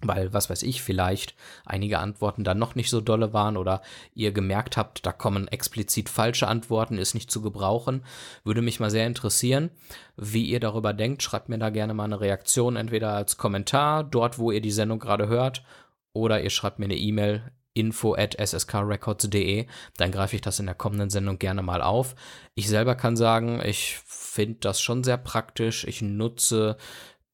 weil, 0.00 0.32
was 0.32 0.48
weiß 0.48 0.62
ich, 0.62 0.82
vielleicht 0.82 1.34
einige 1.64 1.98
Antworten 1.98 2.44
dann 2.44 2.58
noch 2.58 2.76
nicht 2.76 2.88
so 2.88 3.00
dolle 3.00 3.32
waren 3.32 3.56
oder 3.56 3.82
ihr 4.14 4.30
gemerkt 4.30 4.76
habt, 4.76 5.04
da 5.04 5.12
kommen 5.12 5.48
explizit 5.48 6.08
falsche 6.08 6.46
Antworten, 6.46 6.98
ist 6.98 7.14
nicht 7.14 7.30
zu 7.30 7.42
gebrauchen. 7.42 8.04
Würde 8.44 8.62
mich 8.62 8.78
mal 8.78 8.90
sehr 8.90 9.06
interessieren, 9.06 9.70
wie 10.16 10.44
ihr 10.44 10.60
darüber 10.60 10.92
denkt. 10.92 11.22
Schreibt 11.22 11.48
mir 11.48 11.58
da 11.58 11.70
gerne 11.70 11.94
mal 11.94 12.04
eine 12.04 12.20
Reaktion, 12.20 12.76
entweder 12.76 13.12
als 13.12 13.38
Kommentar, 13.38 14.04
dort, 14.04 14.38
wo 14.38 14.52
ihr 14.52 14.60
die 14.60 14.70
Sendung 14.70 15.00
gerade 15.00 15.26
hört, 15.26 15.64
oder 16.12 16.42
ihr 16.42 16.50
schreibt 16.50 16.78
mir 16.78 16.86
eine 16.86 16.96
E-Mail 16.96 17.50
info 17.74 18.14
at 18.14 18.36
sskrecords.de, 18.38 19.66
dann 19.96 20.12
greife 20.12 20.36
ich 20.36 20.42
das 20.42 20.58
in 20.58 20.66
der 20.66 20.74
kommenden 20.74 21.10
Sendung 21.10 21.38
gerne 21.38 21.62
mal 21.62 21.82
auf. 21.82 22.14
Ich 22.54 22.68
selber 22.68 22.94
kann 22.94 23.16
sagen, 23.16 23.60
ich 23.64 23.98
finde 24.04 24.58
das 24.60 24.80
schon 24.80 25.04
sehr 25.04 25.16
praktisch. 25.16 25.84
Ich 25.84 26.02
nutze 26.02 26.76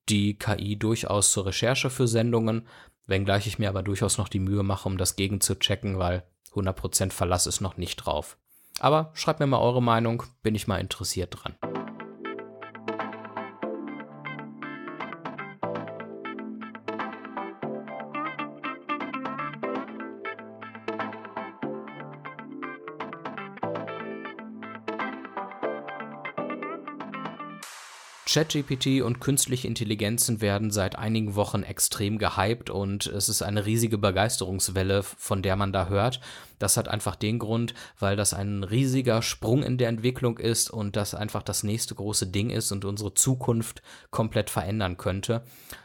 die 0.08 0.38
KI 0.38 0.76
durchaus 0.76 1.32
zur 1.32 1.46
Recherche 1.46 1.90
für 1.90 2.08
Sendungen, 2.08 2.66
wenngleich 3.06 3.46
ich 3.46 3.58
mir 3.58 3.68
aber 3.68 3.82
durchaus 3.82 4.18
noch 4.18 4.28
die 4.28 4.40
Mühe 4.40 4.62
mache, 4.62 4.88
um 4.88 4.99
das 4.99 5.16
gegen 5.16 5.40
zu 5.40 5.58
checken, 5.58 5.99
weil 5.99 6.25
100% 6.52 7.11
Verlass 7.11 7.46
ist 7.46 7.61
noch 7.61 7.76
nicht 7.76 7.96
drauf. 7.96 8.38
Aber 8.80 9.11
schreibt 9.14 9.40
mir 9.40 9.46
mal 9.46 9.61
eure 9.61 9.82
Meinung, 9.82 10.25
bin 10.42 10.54
ich 10.54 10.66
mal 10.66 10.80
interessiert 10.80 11.37
dran. 11.37 11.84
ChatGPT 28.35 29.00
und 29.00 29.21
künstliche 29.21 29.69
Intelligenzen 29.69 30.41
werden 30.41 30.73
seit 30.73 30.99
einigen 30.99 31.37
Wochen 31.37 31.62
extrem 31.62 32.19
gehypt 32.19 32.69
und 32.69 33.07
es 33.07 33.29
ist 33.29 33.43
eine 33.43 33.64
riesige 33.64 33.97
Begeisterungswelle, 33.97 35.05
von 35.05 35.41
der 35.41 35.55
man 35.55 35.73
da 35.73 35.87
hört. 35.87 36.19
Das 36.59 36.76
hat 36.76 36.88
einfach 36.88 37.14
den 37.14 37.38
Grund, 37.38 37.75
weil 37.97 38.17
das 38.17 38.35
ein 38.35 38.64
riesiger 38.64 39.23
Sprung 39.23 39.62
in 39.62 39.79
der 39.79 39.88
Entwicklung 39.88 40.38
ist 40.38 40.69
und 40.69 40.97
das 40.97 41.14
einfach 41.14 41.45
das 41.45 41.62
nächste 41.62 41.95
große 41.95 42.26
Ding 42.26 42.50
ist 42.50 42.73
und 42.73 42.85
unsere 42.85 43.14
Zukunft 43.14 43.83
komplett 44.11 44.50
verändern 44.50 44.97
könnte 44.97 45.45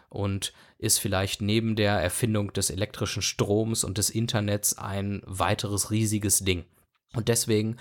und 0.09 0.51
ist 0.79 0.97
vielleicht 0.97 1.43
neben 1.43 1.75
der 1.75 1.99
Erfindung 2.01 2.51
des 2.53 2.71
elektrischen 2.71 3.21
Stroms 3.21 3.83
und 3.83 3.99
des 3.99 4.09
Internets 4.09 4.75
ein 4.75 5.21
weiteres 5.27 5.91
riesiges 5.91 6.39
Ding. 6.39 6.65
Und 7.13 7.27
deswegen 7.27 7.77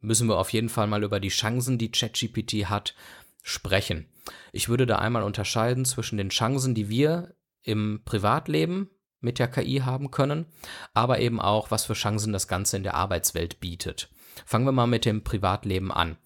müssen 0.00 0.28
wir 0.28 0.38
auf 0.38 0.52
jeden 0.52 0.68
Fall 0.68 0.86
mal 0.86 1.02
über 1.02 1.18
die 1.18 1.30
Chancen, 1.30 1.78
die 1.78 1.90
ChatGPT 1.90 2.66
hat, 2.66 2.94
sprechen. 3.42 4.08
Ich 4.52 4.68
würde 4.68 4.86
da 4.86 4.96
einmal 4.96 5.22
unterscheiden 5.22 5.84
zwischen 5.84 6.18
den 6.18 6.28
Chancen, 6.30 6.74
die 6.74 6.88
wir 6.88 7.34
im 7.62 8.02
Privatleben 8.04 8.90
mit 9.20 9.38
der 9.38 9.48
KI 9.48 9.82
haben 9.84 10.10
können, 10.10 10.46
aber 10.94 11.18
eben 11.18 11.40
auch, 11.40 11.70
was 11.70 11.84
für 11.84 11.94
Chancen 11.94 12.32
das 12.32 12.48
Ganze 12.48 12.76
in 12.76 12.82
der 12.82 12.94
Arbeitswelt 12.94 13.60
bietet. 13.60 14.10
Fangen 14.46 14.64
wir 14.64 14.72
mal 14.72 14.86
mit 14.86 15.04
dem 15.04 15.24
Privatleben 15.24 15.90
an. 15.90 16.16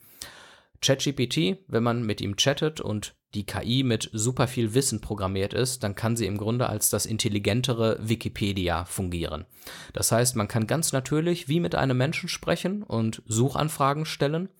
ChatGPT, 0.82 1.58
wenn 1.68 1.82
man 1.82 2.04
mit 2.04 2.20
ihm 2.20 2.36
chattet 2.36 2.80
und 2.80 3.14
die 3.34 3.46
KI 3.46 3.82
mit 3.82 4.10
super 4.12 4.46
viel 4.46 4.74
Wissen 4.74 5.00
programmiert 5.00 5.54
ist, 5.54 5.82
dann 5.82 5.94
kann 5.94 6.16
sie 6.16 6.26
im 6.26 6.36
Grunde 6.36 6.68
als 6.68 6.90
das 6.90 7.06
intelligentere 7.06 7.96
Wikipedia 8.00 8.84
fungieren. 8.84 9.46
Das 9.94 10.12
heißt, 10.12 10.36
man 10.36 10.48
kann 10.48 10.66
ganz 10.66 10.92
natürlich 10.92 11.48
wie 11.48 11.60
mit 11.60 11.74
einem 11.74 11.96
Menschen 11.96 12.28
sprechen 12.28 12.82
und 12.82 13.22
Suchanfragen 13.26 14.04
stellen 14.04 14.50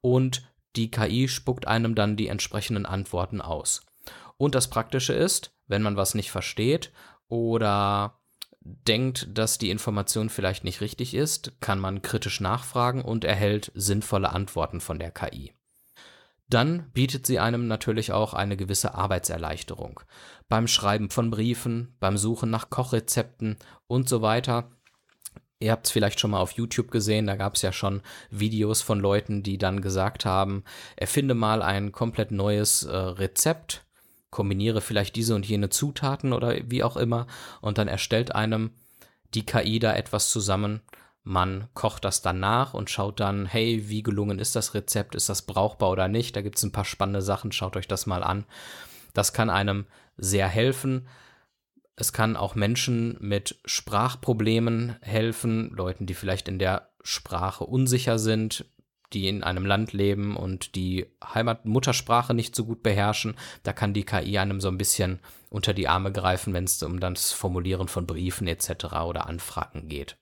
und 0.00 0.42
die 0.76 0.90
KI 0.90 1.28
spuckt 1.28 1.66
einem 1.66 1.94
dann 1.94 2.16
die 2.16 2.28
entsprechenden 2.28 2.86
Antworten 2.86 3.40
aus. 3.40 3.82
Und 4.36 4.54
das 4.54 4.68
Praktische 4.68 5.12
ist, 5.12 5.52
wenn 5.66 5.82
man 5.82 5.96
was 5.96 6.14
nicht 6.14 6.30
versteht 6.30 6.92
oder 7.28 8.20
denkt, 8.60 9.28
dass 9.32 9.58
die 9.58 9.70
Information 9.70 10.28
vielleicht 10.28 10.64
nicht 10.64 10.80
richtig 10.80 11.14
ist, 11.14 11.52
kann 11.60 11.78
man 11.78 12.02
kritisch 12.02 12.40
nachfragen 12.40 13.02
und 13.02 13.24
erhält 13.24 13.70
sinnvolle 13.74 14.30
Antworten 14.30 14.80
von 14.80 14.98
der 14.98 15.10
KI. 15.10 15.52
Dann 16.48 16.90
bietet 16.92 17.26
sie 17.26 17.40
einem 17.40 17.66
natürlich 17.66 18.12
auch 18.12 18.32
eine 18.32 18.56
gewisse 18.56 18.94
Arbeitserleichterung. 18.94 20.00
Beim 20.48 20.68
Schreiben 20.68 21.10
von 21.10 21.30
Briefen, 21.30 21.96
beim 21.98 22.16
Suchen 22.16 22.50
nach 22.50 22.70
Kochrezepten 22.70 23.56
und 23.88 24.08
so 24.08 24.22
weiter 24.22 24.70
Ihr 25.58 25.72
habt 25.72 25.86
es 25.86 25.92
vielleicht 25.92 26.20
schon 26.20 26.32
mal 26.32 26.40
auf 26.40 26.52
YouTube 26.52 26.90
gesehen, 26.90 27.26
da 27.26 27.34
gab 27.34 27.54
es 27.54 27.62
ja 27.62 27.72
schon 27.72 28.02
Videos 28.30 28.82
von 28.82 29.00
Leuten, 29.00 29.42
die 29.42 29.56
dann 29.56 29.80
gesagt 29.80 30.26
haben, 30.26 30.64
erfinde 30.96 31.34
mal 31.34 31.62
ein 31.62 31.92
komplett 31.92 32.30
neues 32.30 32.82
äh, 32.82 32.94
Rezept, 32.94 33.86
kombiniere 34.28 34.82
vielleicht 34.82 35.16
diese 35.16 35.34
und 35.34 35.46
jene 35.46 35.70
Zutaten 35.70 36.34
oder 36.34 36.56
wie 36.66 36.82
auch 36.82 36.98
immer 36.98 37.26
und 37.62 37.78
dann 37.78 37.88
erstellt 37.88 38.34
einem 38.34 38.70
die 39.32 39.46
KI 39.46 39.78
da 39.78 39.94
etwas 39.94 40.30
zusammen. 40.30 40.82
Man 41.22 41.68
kocht 41.72 42.04
das 42.04 42.20
dann 42.20 42.38
nach 42.38 42.74
und 42.74 42.90
schaut 42.90 43.18
dann, 43.18 43.46
hey, 43.46 43.88
wie 43.88 44.02
gelungen 44.02 44.38
ist 44.38 44.56
das 44.56 44.74
Rezept, 44.74 45.14
ist 45.14 45.30
das 45.30 45.42
brauchbar 45.42 45.90
oder 45.90 46.06
nicht? 46.06 46.36
Da 46.36 46.42
gibt 46.42 46.58
es 46.58 46.62
ein 46.64 46.72
paar 46.72 46.84
spannende 46.84 47.22
Sachen, 47.22 47.50
schaut 47.50 47.76
euch 47.76 47.88
das 47.88 48.06
mal 48.06 48.22
an. 48.22 48.44
Das 49.14 49.32
kann 49.32 49.48
einem 49.48 49.86
sehr 50.18 50.48
helfen. 50.48 51.08
Es 51.96 52.12
kann 52.12 52.36
auch 52.36 52.54
Menschen 52.54 53.16
mit 53.20 53.58
Sprachproblemen 53.64 54.96
helfen, 55.00 55.70
Leuten, 55.70 56.04
die 56.04 56.14
vielleicht 56.14 56.46
in 56.46 56.58
der 56.58 56.90
Sprache 57.02 57.64
unsicher 57.64 58.18
sind, 58.18 58.66
die 59.12 59.28
in 59.28 59.42
einem 59.42 59.64
Land 59.64 59.94
leben 59.94 60.36
und 60.36 60.74
die 60.74 61.06
Heimatmuttersprache 61.24 62.34
nicht 62.34 62.54
so 62.54 62.66
gut 62.66 62.82
beherrschen. 62.82 63.34
Da 63.62 63.72
kann 63.72 63.94
die 63.94 64.04
KI 64.04 64.36
einem 64.36 64.60
so 64.60 64.68
ein 64.68 64.78
bisschen 64.78 65.20
unter 65.48 65.72
die 65.72 65.88
Arme 65.88 66.12
greifen, 66.12 66.52
wenn 66.52 66.64
es 66.64 66.82
um 66.82 67.00
das 67.00 67.32
Formulieren 67.32 67.88
von 67.88 68.06
Briefen 68.06 68.46
etc. 68.46 68.84
oder 69.06 69.26
Anfragen 69.26 69.88
geht. 69.88 70.18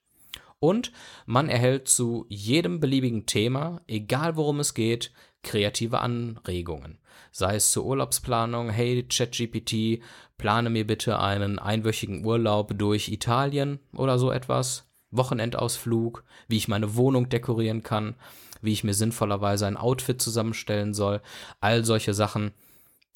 Und 0.60 0.92
man 1.26 1.48
erhält 1.48 1.88
zu 1.88 2.24
jedem 2.28 2.78
beliebigen 2.78 3.26
Thema, 3.26 3.82
egal 3.86 4.36
worum 4.36 4.60
es 4.60 4.74
geht, 4.74 5.12
kreative 5.42 6.00
Anregungen. 6.00 6.98
Sei 7.32 7.56
es 7.56 7.70
zur 7.70 7.84
Urlaubsplanung, 7.84 8.70
hey 8.70 9.02
ChatGPT, 9.02 10.00
plane 10.44 10.68
mir 10.68 10.86
bitte 10.86 11.20
einen 11.20 11.58
einwöchigen 11.58 12.22
Urlaub 12.22 12.76
durch 12.76 13.08
Italien 13.08 13.78
oder 13.96 14.18
so 14.18 14.30
etwas, 14.30 14.86
Wochenendausflug, 15.10 16.22
wie 16.48 16.58
ich 16.58 16.68
meine 16.68 16.96
Wohnung 16.96 17.30
dekorieren 17.30 17.82
kann, 17.82 18.14
wie 18.60 18.72
ich 18.72 18.84
mir 18.84 18.92
sinnvollerweise 18.92 19.66
ein 19.66 19.78
Outfit 19.78 20.20
zusammenstellen 20.20 20.92
soll, 20.92 21.22
all 21.62 21.86
solche 21.86 22.12
Sachen. 22.12 22.52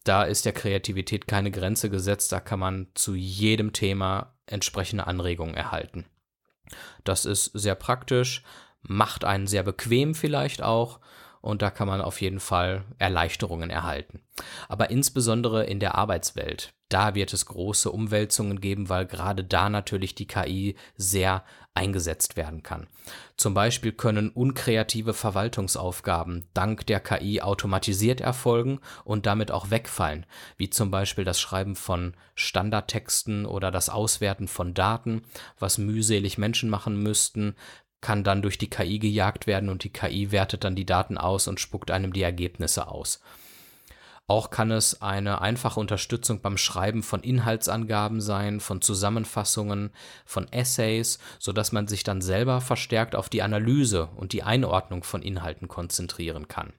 Da 0.05 0.23
ist 0.23 0.47
der 0.47 0.55
Kreativität 0.55 1.29
keine 1.29 1.51
Grenze 1.51 1.91
gesetzt, 1.91 2.33
da 2.33 2.41
kann 2.41 2.61
man 2.61 2.87
zu 2.95 3.15
jedem 3.15 3.75
Thema 3.75 4.33
entsprechende 4.47 5.07
Anregungen 5.07 5.55
erhalten. 5.55 6.07
Das 7.05 7.27
ist 7.27 7.51
sehr 7.53 7.75
praktisch, 7.75 8.43
macht 8.81 9.27
einen 9.27 9.49
sehr 9.49 9.65
bequem 9.65 10.15
vielleicht 10.15 10.63
auch 10.63 10.99
und 11.41 11.63
da 11.63 11.71
kann 11.71 11.89
man 11.89 12.01
auf 12.01 12.21
jeden 12.21 12.41
Fall 12.41 12.85
Erleichterungen 12.99 13.71
erhalten. 13.71 14.21
Aber 14.69 14.91
insbesondere 14.91 15.65
in 15.65 15.81
der 15.81 15.95
Arbeitswelt, 15.95 16.73
da 16.89 17.15
wird 17.15 17.33
es 17.33 17.47
große 17.47 17.91
Umwälzungen 17.91 18.61
geben, 18.61 18.89
weil 18.89 19.07
gerade 19.07 19.45
da 19.45 19.69
natürlich 19.69 20.15
die 20.15 20.27
KI 20.27 20.77
sehr 20.97 21.45
eingesetzt 21.75 22.37
werden 22.37 22.63
kann. 22.63 22.89
Zum 23.37 23.55
Beispiel 23.55 23.93
können 23.93 24.31
unkreative 24.31 25.15
Verwaltungsaufgaben 25.15 26.49
dank 26.55 26.87
der 26.87 26.99
KI 26.99 27.41
automatisiert 27.41 28.21
erfolgen 28.21 28.81
und 29.05 29.27
damit 29.27 29.51
auch 29.51 29.71
wegfallen, 29.71 30.27
wie 30.57 30.71
zum 30.71 30.91
Beispiel 30.91 31.25
das 31.25 31.39
Schreiben 31.39 31.77
von 31.77 32.15
Standardtexten 32.35 33.47
oder 33.47 33.71
das 33.71 33.91
Auswerten 33.91 34.49
von 34.49 34.75
Daten, 34.75 35.23
was 35.59 35.79
mühselig 35.79 36.37
Menschen 36.39 36.69
machen 36.69 37.01
müssten, 37.01 37.55
kann 38.01 38.25
dann 38.25 38.43
durch 38.43 38.59
die 38.59 38.71
KI 38.71 38.99
gejagt 38.99 39.47
werden 39.47 39.69
und 39.69 39.85
die 39.85 39.93
KI 39.93 40.31
wertet 40.31 40.65
dann 40.65 40.77
die 40.77 40.87
Daten 40.87 41.19
aus 41.19 41.49
und 41.49 41.61
spuckt 41.61 41.91
einem 41.91 42.13
die 42.13 42.23
Ergebnisse 42.23 42.89
aus. 42.89 43.21
Auch 44.29 44.51
kann 44.51 44.71
es 44.71 45.01
eine 45.01 45.41
einfache 45.41 45.81
Unterstützung 45.81 46.43
beim 46.43 46.59
Schreiben 46.59 47.03
von 47.03 47.23
Inhaltsangaben 47.23 48.21
sein, 48.21 48.61
von 48.61 48.83
Zusammenfassungen, 48.83 49.91
von 50.27 50.53
Essays, 50.53 51.19
so 51.39 51.53
dass 51.53 51.73
man 51.73 51.89
sich 51.89 52.05
dann 52.05 52.21
selber 52.21 52.61
verstärkt 52.61 53.17
auf 53.17 53.31
die 53.31 53.41
Analyse 53.41 54.11
und 54.17 54.35
die 54.35 54.43
Einordnung 54.43 55.03
von 55.03 55.23
Inhalten 55.23 55.67
konzentrieren 55.67 56.47
kann. 56.47 56.75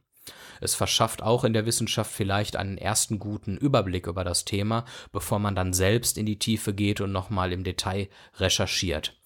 Es 0.61 0.75
verschafft 0.75 1.23
auch 1.23 1.43
in 1.43 1.53
der 1.53 1.65
Wissenschaft 1.65 2.11
vielleicht 2.11 2.55
einen 2.55 2.77
ersten 2.77 3.17
guten 3.17 3.57
Überblick 3.57 4.05
über 4.05 4.23
das 4.23 4.45
Thema, 4.45 4.85
bevor 5.11 5.39
man 5.39 5.55
dann 5.55 5.73
selbst 5.73 6.19
in 6.19 6.27
die 6.27 6.37
Tiefe 6.37 6.75
geht 6.75 7.01
und 7.01 7.11
nochmal 7.11 7.51
im 7.51 7.63
Detail 7.63 8.09
recherchiert. 8.37 9.18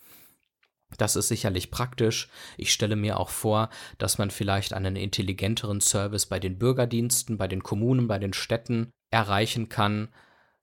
Das 0.98 1.16
ist 1.16 1.28
sicherlich 1.28 1.72
praktisch. 1.72 2.30
Ich 2.58 2.72
stelle 2.74 2.96
mir 2.96 3.20
auch 3.20 3.30
vor, 3.30 3.70
dass 3.98 4.18
man 4.18 4.32
vielleicht 4.32 4.74
einen 4.74 4.96
intelligenteren 4.96 5.82
Service 5.82 6.26
bei 6.26 6.40
den 6.40 6.58
Bürgerdiensten, 6.58 7.38
bei 7.38 7.48
den 7.48 7.64
Kommunen, 7.64 8.08
bei 8.08 8.20
den 8.20 8.34
Städten 8.34 8.92
erreichen 9.12 9.70
kann, 9.70 10.10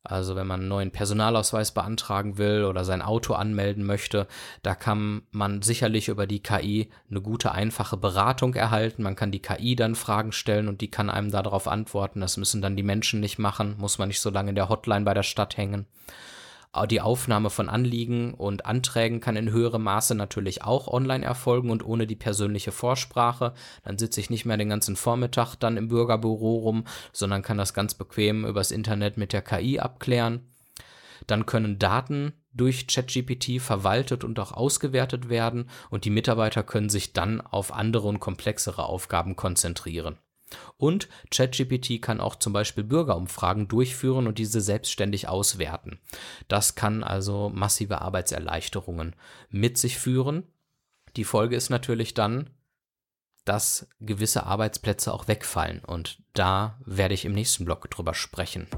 Also 0.02 0.34
wenn 0.34 0.46
man 0.46 0.60
einen 0.60 0.68
neuen 0.68 0.92
Personalausweis 0.92 1.72
beantragen 1.72 2.38
will 2.38 2.64
oder 2.64 2.84
sein 2.84 3.02
Auto 3.02 3.34
anmelden 3.34 3.84
möchte, 3.84 4.26
da 4.62 4.74
kann 4.74 5.22
man 5.30 5.60
sicherlich 5.60 6.08
über 6.08 6.26
die 6.26 6.42
KI 6.42 6.90
eine 7.10 7.20
gute, 7.20 7.52
einfache 7.52 7.98
Beratung 7.98 8.54
erhalten. 8.54 9.02
Man 9.02 9.14
kann 9.14 9.30
die 9.30 9.42
KI 9.42 9.76
dann 9.76 9.94
Fragen 9.94 10.32
stellen 10.32 10.68
und 10.68 10.80
die 10.80 10.90
kann 10.90 11.10
einem 11.10 11.30
darauf 11.30 11.68
antworten. 11.68 12.20
Das 12.22 12.38
müssen 12.38 12.62
dann 12.62 12.76
die 12.76 12.82
Menschen 12.82 13.20
nicht 13.20 13.38
machen, 13.38 13.76
muss 13.78 13.98
man 13.98 14.08
nicht 14.08 14.20
so 14.20 14.30
lange 14.30 14.50
in 14.50 14.56
der 14.56 14.70
Hotline 14.70 15.04
bei 15.04 15.12
der 15.12 15.22
Stadt 15.22 15.58
hängen. 15.58 15.86
Die 16.88 17.00
Aufnahme 17.00 17.50
von 17.50 17.68
Anliegen 17.68 18.32
und 18.32 18.64
Anträgen 18.64 19.20
kann 19.20 19.34
in 19.34 19.50
höherem 19.50 19.82
Maße 19.82 20.14
natürlich 20.14 20.62
auch 20.62 20.86
online 20.86 21.24
erfolgen 21.24 21.70
und 21.70 21.84
ohne 21.84 22.06
die 22.06 22.14
persönliche 22.14 22.70
Vorsprache. 22.70 23.54
Dann 23.82 23.98
sitze 23.98 24.20
ich 24.20 24.30
nicht 24.30 24.44
mehr 24.44 24.56
den 24.56 24.68
ganzen 24.68 24.94
Vormittag 24.94 25.56
dann 25.56 25.76
im 25.76 25.88
Bürgerbüro 25.88 26.58
rum, 26.58 26.84
sondern 27.12 27.42
kann 27.42 27.58
das 27.58 27.74
ganz 27.74 27.94
bequem 27.94 28.44
übers 28.44 28.70
Internet 28.70 29.16
mit 29.16 29.32
der 29.32 29.42
KI 29.42 29.80
abklären. 29.80 30.46
Dann 31.26 31.44
können 31.44 31.80
Daten 31.80 32.34
durch 32.52 32.86
ChatGPT 32.86 33.60
verwaltet 33.60 34.22
und 34.22 34.38
auch 34.38 34.52
ausgewertet 34.52 35.28
werden 35.28 35.68
und 35.90 36.04
die 36.04 36.10
Mitarbeiter 36.10 36.62
können 36.62 36.88
sich 36.88 37.12
dann 37.12 37.40
auf 37.40 37.72
andere 37.72 38.06
und 38.06 38.20
komplexere 38.20 38.84
Aufgaben 38.84 39.34
konzentrieren. 39.34 40.18
Und 40.76 41.08
ChatGPT 41.30 42.00
kann 42.00 42.20
auch 42.20 42.36
zum 42.36 42.52
Beispiel 42.52 42.84
Bürgerumfragen 42.84 43.68
durchführen 43.68 44.26
und 44.26 44.38
diese 44.38 44.60
selbstständig 44.60 45.28
auswerten. 45.28 45.98
Das 46.48 46.74
kann 46.74 47.02
also 47.02 47.50
massive 47.50 48.00
Arbeitserleichterungen 48.00 49.14
mit 49.50 49.78
sich 49.78 49.98
führen. 49.98 50.44
Die 51.16 51.24
Folge 51.24 51.56
ist 51.56 51.70
natürlich 51.70 52.14
dann, 52.14 52.50
dass 53.44 53.88
gewisse 54.00 54.44
Arbeitsplätze 54.46 55.12
auch 55.12 55.28
wegfallen. 55.28 55.80
Und 55.84 56.22
da 56.34 56.78
werde 56.84 57.14
ich 57.14 57.24
im 57.24 57.32
nächsten 57.32 57.64
Blog 57.64 57.90
drüber 57.90 58.14
sprechen. 58.14 58.68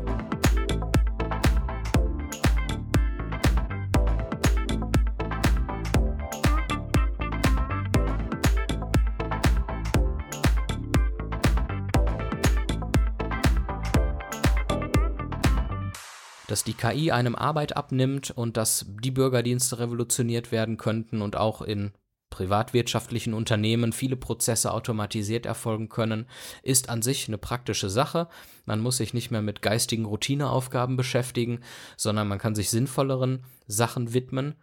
Dass 16.52 16.64
die 16.64 16.74
KI 16.74 17.10
einem 17.10 17.34
Arbeit 17.34 17.78
abnimmt 17.78 18.30
und 18.30 18.58
dass 18.58 18.84
die 19.02 19.10
Bürgerdienste 19.10 19.78
revolutioniert 19.78 20.52
werden 20.52 20.76
könnten 20.76 21.22
und 21.22 21.34
auch 21.34 21.62
in 21.62 21.92
privatwirtschaftlichen 22.28 23.32
Unternehmen 23.32 23.94
viele 23.94 24.16
Prozesse 24.16 24.70
automatisiert 24.70 25.46
erfolgen 25.46 25.88
können, 25.88 26.26
ist 26.62 26.90
an 26.90 27.00
sich 27.00 27.26
eine 27.26 27.38
praktische 27.38 27.88
Sache. 27.88 28.28
Man 28.66 28.80
muss 28.80 28.98
sich 28.98 29.14
nicht 29.14 29.30
mehr 29.30 29.40
mit 29.40 29.62
geistigen 29.62 30.04
Routineaufgaben 30.04 30.98
beschäftigen, 30.98 31.60
sondern 31.96 32.28
man 32.28 32.38
kann 32.38 32.54
sich 32.54 32.68
sinnvolleren 32.68 33.46
Sachen 33.66 34.12
widmen. 34.12 34.54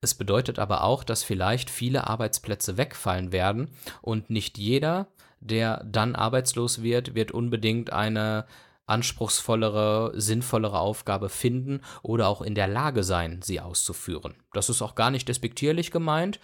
Es 0.00 0.14
bedeutet 0.14 0.58
aber 0.58 0.82
auch, 0.82 1.04
dass 1.04 1.22
vielleicht 1.22 1.70
viele 1.70 2.08
Arbeitsplätze 2.08 2.76
wegfallen 2.78 3.30
werden 3.30 3.70
und 4.00 4.28
nicht 4.28 4.58
jeder, 4.58 5.06
der 5.38 5.84
dann 5.84 6.16
arbeitslos 6.16 6.82
wird, 6.82 7.14
wird 7.14 7.30
unbedingt 7.30 7.92
eine 7.92 8.44
anspruchsvollere, 8.86 10.12
sinnvollere 10.14 10.78
Aufgabe 10.78 11.28
finden 11.28 11.80
oder 12.02 12.28
auch 12.28 12.42
in 12.42 12.54
der 12.54 12.68
Lage 12.68 13.04
sein, 13.04 13.40
sie 13.42 13.60
auszuführen. 13.60 14.34
Das 14.52 14.68
ist 14.68 14.82
auch 14.82 14.94
gar 14.94 15.10
nicht 15.10 15.28
despektierlich 15.28 15.90
gemeint. 15.90 16.40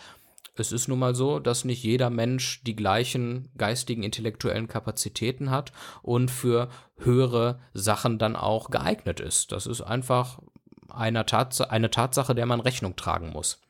Es 0.54 0.73
ist 0.73 0.88
nun 0.88 0.99
mal 0.99 1.14
so, 1.14 1.38
dass 1.38 1.64
nicht 1.64 1.85
jeder 1.85 2.11
Mensch 2.11 2.62
die 2.64 2.75
gleichen 2.75 3.49
geistigen, 3.57 4.02
intellektuellen 4.02 4.66
Kapazitäten 4.66 5.50
hat 5.50 5.73
und 6.02 6.30
für 6.30 6.68
höhere 6.97 7.61
Sachen 7.75 8.18
dann 8.18 8.35
auch 8.35 8.71
geeignet 8.71 9.21
ist. 9.21 9.52
Das 9.52 9.66
ist 9.66 9.83
einfach 9.83 10.40
eine, 10.88 11.26
Tats 11.26 11.61
eine 11.61 11.90
Tatsache, 11.90 12.35
der 12.35 12.47
man 12.47 12.61
Rechnung 12.61 12.97
tragen 12.97 13.30
muss. 13.30 13.61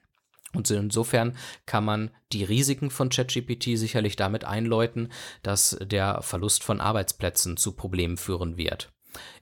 Und 0.55 0.71
insofern 0.71 1.37
kann 1.67 1.85
man 1.85 2.11
die 2.33 2.45
Risiken 2.45 2.91
von 2.91 3.11
ChatGPT 3.11 3.77
sicherlich 3.77 4.17
damit 4.17 4.45
einläuten, 4.45 5.13
dass 5.43 5.79
der 5.81 6.23
Verlust 6.23 6.65
von 6.65 6.81
Arbeitsplätzen 6.81 7.57
zu 7.57 7.73
Problemen 7.73 8.17
führen 8.17 8.57
wird. 8.57 8.91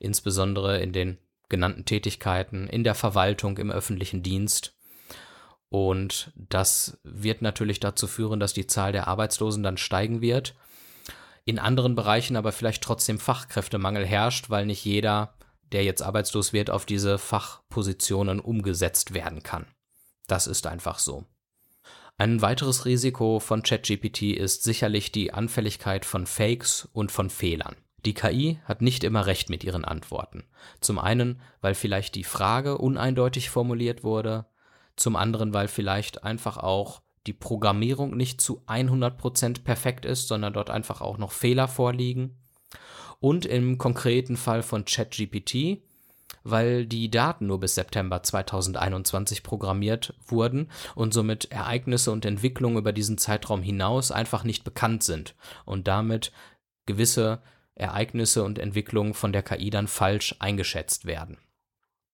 Insbesondere 0.00 0.80
in 0.80 0.92
den 0.92 1.18
genannten 1.48 1.84
Tätigkeiten, 1.84 2.66
in 2.66 2.82
der 2.82 2.94
Verwaltung, 2.94 3.58
im 3.58 3.70
öffentlichen 3.70 4.22
Dienst. 4.22 4.76
Und 5.68 6.32
das 6.34 6.98
wird 7.04 7.42
natürlich 7.42 7.80
dazu 7.80 8.06
führen, 8.06 8.40
dass 8.40 8.52
die 8.52 8.66
Zahl 8.66 8.92
der 8.92 9.08
Arbeitslosen 9.08 9.62
dann 9.62 9.76
steigen 9.76 10.20
wird. 10.20 10.54
In 11.44 11.60
anderen 11.60 11.94
Bereichen 11.94 12.36
aber 12.36 12.50
vielleicht 12.50 12.82
trotzdem 12.82 13.20
Fachkräftemangel 13.20 14.04
herrscht, 14.04 14.50
weil 14.50 14.66
nicht 14.66 14.84
jeder, 14.84 15.34
der 15.72 15.84
jetzt 15.84 16.02
arbeitslos 16.02 16.52
wird, 16.52 16.70
auf 16.70 16.86
diese 16.86 17.18
Fachpositionen 17.18 18.40
umgesetzt 18.40 19.14
werden 19.14 19.44
kann. 19.44 19.66
Das 20.26 20.46
ist 20.46 20.66
einfach 20.66 20.98
so. 20.98 21.24
Ein 22.18 22.40
weiteres 22.40 22.86
Risiko 22.86 23.40
von 23.40 23.62
ChatGPT 23.62 24.22
ist 24.22 24.64
sicherlich 24.64 25.12
die 25.12 25.34
Anfälligkeit 25.34 26.04
von 26.04 26.26
Fakes 26.26 26.88
und 26.92 27.12
von 27.12 27.28
Fehlern. 27.28 27.76
Die 28.06 28.14
KI 28.14 28.58
hat 28.64 28.80
nicht 28.82 29.04
immer 29.04 29.26
recht 29.26 29.50
mit 29.50 29.64
ihren 29.64 29.84
Antworten. 29.84 30.44
Zum 30.80 30.98
einen, 30.98 31.40
weil 31.60 31.74
vielleicht 31.74 32.14
die 32.14 32.24
Frage 32.24 32.78
uneindeutig 32.78 33.50
formuliert 33.50 34.04
wurde, 34.04 34.46
zum 34.96 35.16
anderen, 35.16 35.52
weil 35.52 35.68
vielleicht 35.68 36.24
einfach 36.24 36.56
auch 36.56 37.02
die 37.26 37.32
Programmierung 37.32 38.16
nicht 38.16 38.40
zu 38.40 38.62
100% 38.66 39.64
perfekt 39.64 40.06
ist, 40.06 40.28
sondern 40.28 40.52
dort 40.52 40.70
einfach 40.70 41.00
auch 41.00 41.18
noch 41.18 41.32
Fehler 41.32 41.68
vorliegen. 41.68 42.38
Und 43.18 43.44
im 43.44 43.76
konkreten 43.76 44.36
Fall 44.36 44.62
von 44.62 44.84
ChatGPT 44.84 45.82
weil 46.44 46.86
die 46.86 47.10
Daten 47.10 47.46
nur 47.46 47.60
bis 47.60 47.74
September 47.74 48.22
2021 48.22 49.42
programmiert 49.42 50.14
wurden 50.26 50.70
und 50.94 51.12
somit 51.12 51.50
Ereignisse 51.50 52.12
und 52.12 52.24
Entwicklungen 52.24 52.78
über 52.78 52.92
diesen 52.92 53.18
Zeitraum 53.18 53.62
hinaus 53.62 54.10
einfach 54.10 54.44
nicht 54.44 54.64
bekannt 54.64 55.02
sind 55.02 55.34
und 55.64 55.88
damit 55.88 56.32
gewisse 56.86 57.40
Ereignisse 57.74 58.42
und 58.42 58.58
Entwicklungen 58.58 59.14
von 59.14 59.32
der 59.32 59.42
KI 59.42 59.70
dann 59.70 59.88
falsch 59.88 60.36
eingeschätzt 60.38 61.04
werden. 61.04 61.38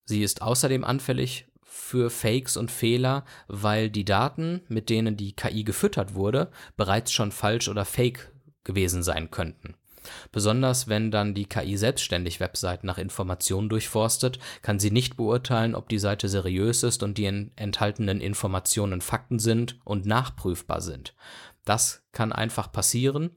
Sie 0.05 0.23
ist 0.23 0.43
außerdem 0.43 0.85
anfällig 0.85 1.47
für 1.63 2.11
Fakes 2.11 2.57
und 2.57 2.71
Fehler, 2.71 3.25
weil 3.49 3.89
die 3.91 4.05
Daten, 4.05 4.63
mit 4.69 4.91
denen 4.91 5.17
die 5.17 5.35
KI 5.35 5.65
gefüttert 5.65 6.15
wurde, 6.15 6.51
bereits 6.77 7.13
schon 7.13 7.33
falsch 7.33 7.69
oder 7.69 7.85
fake 7.85 8.33
gewesen 8.65 9.03
sein 9.03 9.31
könnten. 9.31 9.75
Besonders 10.31 10.89
wenn 10.89 11.11
dann 11.11 11.35
die 11.35 11.47
KI 11.47 11.77
selbstständig 11.77 12.41
Webseiten 12.41 12.87
nach 12.87 12.99
Informationen 12.99 13.69
durchforstet, 13.69 14.39
kann 14.63 14.79
sie 14.79 14.91
nicht 14.91 15.17
beurteilen, 15.17 15.75
ob 15.75 15.89
die 15.89 15.99
Seite 15.99 16.29
seriös 16.29 16.83
ist 16.83 17.03
und 17.03 17.19
die 17.19 17.27
enthaltenen 17.57 18.21
Informationen 18.21 19.01
Fakten 19.01 19.39
sind 19.39 19.79
und 19.85 20.07
nachprüfbar 20.07 20.81
sind. 20.81 21.15
Das 21.65 22.03
kann 22.13 22.33
einfach 22.33 22.73
passieren. 22.73 23.31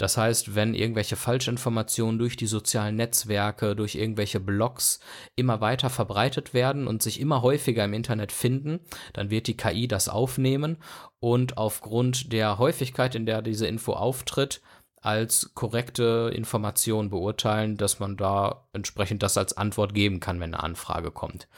Das 0.00 0.16
heißt, 0.16 0.54
wenn 0.54 0.72
irgendwelche 0.72 1.14
Falschinformationen 1.14 2.18
durch 2.18 2.34
die 2.34 2.46
sozialen 2.46 2.96
Netzwerke, 2.96 3.76
durch 3.76 3.96
irgendwelche 3.96 4.40
Blogs 4.40 4.98
immer 5.36 5.60
weiter 5.60 5.90
verbreitet 5.90 6.54
werden 6.54 6.86
und 6.86 7.02
sich 7.02 7.20
immer 7.20 7.42
häufiger 7.42 7.84
im 7.84 7.92
Internet 7.92 8.32
finden, 8.32 8.80
dann 9.12 9.28
wird 9.28 9.46
die 9.46 9.58
KI 9.58 9.88
das 9.88 10.08
aufnehmen 10.08 10.78
und 11.18 11.58
aufgrund 11.58 12.32
der 12.32 12.56
Häufigkeit, 12.56 13.14
in 13.14 13.26
der 13.26 13.42
diese 13.42 13.66
Info 13.66 13.92
auftritt, 13.92 14.62
als 15.00 15.52
korrekte 15.54 16.30
Information 16.34 17.10
beurteilen, 17.10 17.76
dass 17.76 18.00
man 18.00 18.16
da 18.16 18.66
entsprechend 18.72 19.22
das 19.22 19.36
als 19.38 19.56
Antwort 19.56 19.94
geben 19.94 20.20
kann, 20.20 20.40
wenn 20.40 20.54
eine 20.54 20.62
Anfrage 20.62 21.10
kommt. 21.10 21.48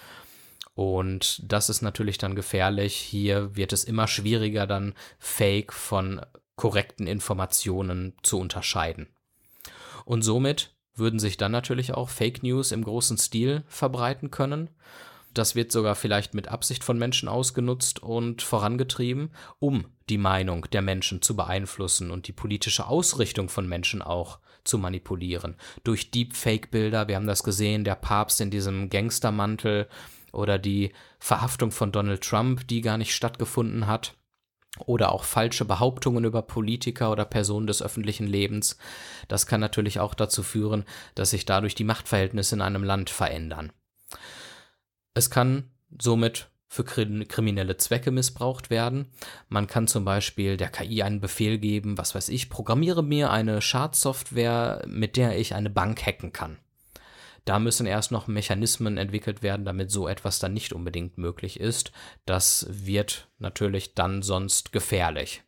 Und 0.74 1.42
das 1.44 1.68
ist 1.68 1.83
natürlich 1.83 2.18
dann 2.18 2.35
gefährlich. 2.35 2.96
Hier 2.96 3.57
wird 3.57 3.72
es 3.72 3.85
immer 3.85 4.07
schwieriger, 4.09 4.66
dann 4.66 4.94
Fake 5.18 5.72
von 5.72 6.20
korrekten 6.57 7.07
Informationen 7.07 8.14
zu 8.22 8.38
unterscheiden. 8.38 9.09
Und 10.05 10.22
somit 10.22 10.74
würden 10.94 11.18
sich 11.18 11.37
dann 11.37 11.52
natürlich 11.52 11.92
auch 11.94 12.09
Fake 12.09 12.42
News 12.42 12.72
im 12.72 12.85
großen 12.85 13.18
Stil 13.18 13.64
verbreiten 13.66 14.31
können. 14.31 14.70
Das 15.35 15.55
wird 15.55 15.73
sogar 15.73 15.95
vielleicht 15.95 16.35
mit 16.35 16.49
Absicht 16.49 16.85
von 16.85 16.99
Menschen 16.99 17.29
ausgenutzt 17.29 18.03
und 18.03 18.42
vorangetrieben, 18.42 19.31
um 19.59 19.87
die 20.11 20.18
Meinung 20.18 20.66
der 20.73 20.83
Menschen 20.83 21.23
zu 21.23 21.37
beeinflussen 21.37 22.11
und 22.11 22.29
die 22.29 22.33
politische 22.33 22.87
Ausrichtung 22.87 23.49
von 23.49 23.66
Menschen 23.66 24.03
auch 24.03 24.38
zu 24.64 24.79
manipulieren. 24.79 25.57
Durch 25.85 26.11
Deepfake-Bilder, 26.11 27.09
wir 27.09 27.16
haben 27.16 27.27
das 27.27 27.42
gesehen, 27.42 27.85
der 27.85 27.95
Papst 27.95 28.40
in 28.40 28.51
diesem 28.51 28.90
Gangstermantel 28.90 29.88
oder 30.33 30.59
die 30.59 30.92
Verhaftung 31.18 31.71
von 31.71 31.92
Donald 31.92 32.23
Trump, 32.23 32.66
die 32.68 32.81
gar 32.81 32.99
nicht 32.99 33.14
stattgefunden 33.14 33.87
hat. 33.87 34.14
Oder 34.79 35.12
auch 35.12 35.25
falsche 35.25 35.66
Behauptungen 35.66 36.25
über 36.25 36.40
Politiker 36.40 37.12
oder 37.12 37.27
Personen 37.27 37.66
des 37.66 37.83
öffentlichen 37.83 38.27
Lebens. 38.27 38.79
Das 39.29 39.47
kann 39.47 39.61
natürlich 39.61 40.01
auch 40.01 40.14
dazu 40.14 40.42
führen, 40.42 40.85
dass 41.14 41.31
sich 41.31 41.45
dadurch 41.45 41.75
die 41.75 41.85
Machtverhältnisse 41.85 42.55
in 42.55 42.62
einem 42.62 42.83
Land 42.83 43.11
verändern. 43.11 43.71
Es 45.14 45.31
kann 45.31 45.70
somit 46.01 46.48
für 46.68 46.85
kriminelle 46.85 47.77
Zwecke 47.77 48.11
missbraucht 48.11 48.70
werden. 48.70 49.12
Man 49.51 49.66
kann 49.66 49.87
zum 49.87 50.07
Beispiel 50.07 50.57
der 50.57 50.70
KI 50.70 51.03
einen 51.03 51.20
Befehl 51.20 51.59
geben, 51.59 51.98
was 51.98 52.14
weiß 52.14 52.31
ich, 52.31 52.48
programmiere 52.48 53.03
mir 53.03 53.31
eine 53.31 53.61
Schadsoftware, 53.61 54.83
mit 54.87 55.18
der 55.18 55.38
ich 55.38 55.55
eine 55.55 55.68
Bank 55.68 56.01
hacken 56.07 56.33
kann. 56.33 56.57
Da 57.44 57.59
müssen 57.59 57.87
erst 57.87 58.11
noch 58.11 58.27
Mechanismen 58.27 58.96
entwickelt 58.96 59.42
werden, 59.42 59.66
damit 59.66 59.90
so 59.90 60.09
etwas 60.09 60.38
dann 60.38 60.55
nicht 60.55 60.72
unbedingt 60.72 61.18
möglich 61.18 61.61
ist. 61.61 61.92
Das 62.25 62.66
wird 62.70 63.29
natürlich 63.38 63.94
dann 63.94 64.22
sonst 64.22 64.72
gefährlich. 64.72 65.42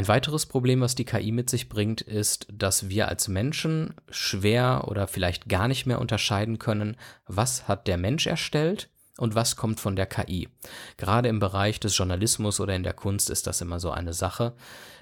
Ein 0.00 0.08
weiteres 0.08 0.46
Problem, 0.46 0.80
was 0.80 0.94
die 0.94 1.04
KI 1.04 1.30
mit 1.30 1.50
sich 1.50 1.68
bringt, 1.68 2.00
ist, 2.00 2.46
dass 2.50 2.88
wir 2.88 3.08
als 3.08 3.28
Menschen 3.28 3.92
schwer 4.08 4.84
oder 4.88 5.06
vielleicht 5.06 5.46
gar 5.46 5.68
nicht 5.68 5.84
mehr 5.84 6.00
unterscheiden 6.00 6.58
können, 6.58 6.96
was 7.26 7.68
hat 7.68 7.86
der 7.86 7.98
Mensch 7.98 8.26
erstellt 8.26 8.88
und 9.18 9.34
was 9.34 9.56
kommt 9.56 9.78
von 9.78 9.96
der 9.96 10.06
KI. 10.06 10.48
Gerade 10.96 11.28
im 11.28 11.38
Bereich 11.38 11.80
des 11.80 11.98
Journalismus 11.98 12.60
oder 12.60 12.74
in 12.74 12.82
der 12.82 12.94
Kunst 12.94 13.28
ist 13.28 13.46
das 13.46 13.60
immer 13.60 13.78
so 13.78 13.90
eine 13.90 14.14
Sache. 14.14 14.54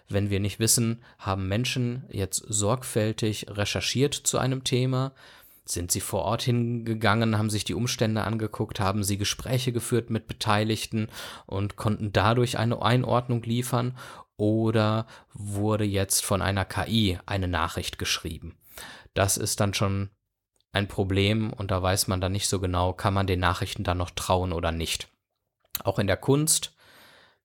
Wenn 0.08 0.30
wir 0.30 0.40
nicht 0.40 0.58
wissen, 0.58 1.00
haben 1.20 1.46
Menschen 1.46 2.02
jetzt 2.11 2.44
sorgfältig 2.48 3.46
recherchiert 3.50 4.14
zu 4.14 4.38
einem 4.38 4.64
Thema, 4.64 5.12
sind 5.64 5.92
sie 5.92 6.00
vor 6.00 6.22
Ort 6.22 6.42
hingegangen, 6.42 7.38
haben 7.38 7.50
sich 7.50 7.62
die 7.62 7.74
Umstände 7.74 8.24
angeguckt, 8.24 8.80
haben 8.80 9.04
sie 9.04 9.16
Gespräche 9.16 9.70
geführt 9.70 10.11
mit 10.11 10.26
Beteiligten 10.26 11.06
und 11.46 11.76
konnten 11.76 12.12
dadurch 12.12 12.58
eine 12.58 12.82
Einordnung 12.82 13.44
liefern 13.44 13.94
oder 14.38 15.07
wurde 15.35 15.85
jetzt 15.85 16.24
von 16.24 16.40
einer 16.40 16.64
KI 16.64 17.18
eine 17.27 17.48
Nachricht 17.48 17.98
geschrieben. 17.98 18.57
Das 19.12 19.37
ist 19.37 19.61
dann 19.61 19.74
schon 19.74 20.09
ein 20.72 20.88
Problem 20.88 21.53
und 21.53 21.70
da 21.70 21.83
weiß 21.83 22.09
man 22.09 22.20
dann 22.20 22.33
nicht 22.33 22.48
so 22.48 22.61
genau, 22.61 22.94
kann 22.94 23.12
man 23.12 23.27
den 23.27 23.40
Nachrichten 23.40 23.85
dann 23.85 23.98
noch 23.98 24.11
trauen 24.11 24.53
oder 24.53 24.72
nicht. 24.72 25.09
Auch 25.85 25.98
in 25.98 26.07
der 26.07 26.16
Kunst 26.16 26.74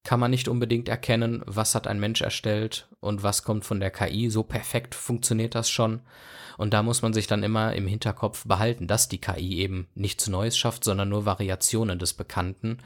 kann 0.03 0.19
man 0.19 0.31
nicht 0.31 0.47
unbedingt 0.47 0.89
erkennen, 0.89 1.41
was 1.45 1.75
hat 1.75 1.87
ein 1.87 1.99
Mensch 1.99 2.21
erstellt 2.21 2.87
und 2.99 3.23
was 3.23 3.43
kommt 3.43 3.65
von 3.65 3.79
der 3.79 3.89
KI. 3.89 4.29
So 4.29 4.43
perfekt 4.43 4.95
funktioniert 4.95 5.55
das 5.55 5.69
schon. 5.69 6.01
Und 6.57 6.73
da 6.73 6.83
muss 6.83 7.01
man 7.01 7.13
sich 7.13 7.25
dann 7.25 7.41
immer 7.41 7.73
im 7.73 7.87
Hinterkopf 7.87 8.45
behalten, 8.45 8.85
dass 8.85 9.07
die 9.07 9.21
KI 9.21 9.59
eben 9.59 9.87
nichts 9.95 10.27
Neues 10.27 10.57
schafft, 10.57 10.83
sondern 10.83 11.09
nur 11.09 11.25
Variationen 11.25 11.99
des 11.99 12.13
Bekannten. 12.13 12.79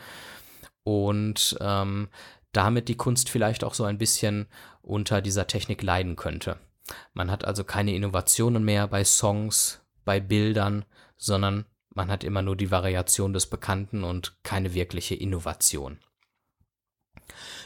Und 0.83 1.57
ähm, 1.59 2.07
damit 2.57 2.87
die 2.87 2.97
Kunst 2.97 3.29
vielleicht 3.29 3.63
auch 3.63 3.75
so 3.75 3.83
ein 3.83 3.99
bisschen 3.99 4.47
unter 4.81 5.21
dieser 5.21 5.45
Technik 5.45 5.83
leiden 5.83 6.15
könnte. 6.15 6.57
Man 7.13 7.29
hat 7.29 7.45
also 7.45 7.63
keine 7.63 7.93
Innovationen 7.93 8.65
mehr 8.65 8.87
bei 8.87 9.03
Songs, 9.03 9.81
bei 10.05 10.19
Bildern, 10.19 10.83
sondern 11.17 11.65
man 11.93 12.09
hat 12.09 12.23
immer 12.23 12.41
nur 12.41 12.55
die 12.55 12.71
Variation 12.71 13.31
des 13.31 13.45
Bekannten 13.45 14.03
und 14.03 14.37
keine 14.41 14.73
wirkliche 14.73 15.13
Innovation. 15.13 15.99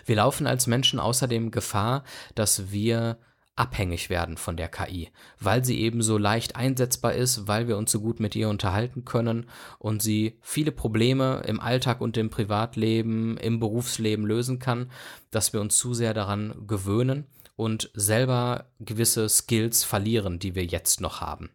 Wir 0.06 0.18
laufen 0.18 0.46
als 0.46 0.68
Menschen 0.68 1.00
außerdem 1.00 1.52
Gefahr, 1.52 2.04
dass 2.36 2.72
wir 2.72 3.18
abhängig 3.62 4.10
werden 4.10 4.38
von 4.38 4.58
der 4.58 4.70
KI, 4.70 5.10
weil 5.40 5.64
sie 5.64 5.80
eben 5.82 6.02
so 6.02 6.18
leicht 6.18 6.56
einsetzbar 6.56 7.14
ist, 7.14 7.48
weil 7.48 7.68
wir 7.68 7.78
uns 7.78 7.92
so 7.92 8.02
gut 8.02 8.20
mit 8.20 8.36
ihr 8.36 8.50
unterhalten 8.50 9.06
können 9.06 9.46
und 9.78 10.02
sie 10.02 10.40
viele 10.42 10.72
Probleme 10.72 11.44
im 11.46 11.60
Alltag 11.60 12.02
und 12.02 12.18
im 12.18 12.32
Privatleben, 12.32 13.38
im 13.38 13.60
Berufsleben 13.60 14.26
lösen 14.26 14.58
kann, 14.58 14.90
dass 15.30 15.54
wir 15.54 15.62
uns 15.62 15.78
zu 15.78 15.94
sehr 15.94 16.16
daran 16.16 16.66
gewöhnen 16.66 17.28
und 17.56 17.92
selber 17.94 18.66
gewisse 18.80 19.30
Skills 19.30 19.84
verlieren, 19.84 20.40
die 20.40 20.56
wir 20.56 20.66
jetzt 20.66 21.00
noch 21.00 21.22
haben. 21.22 21.52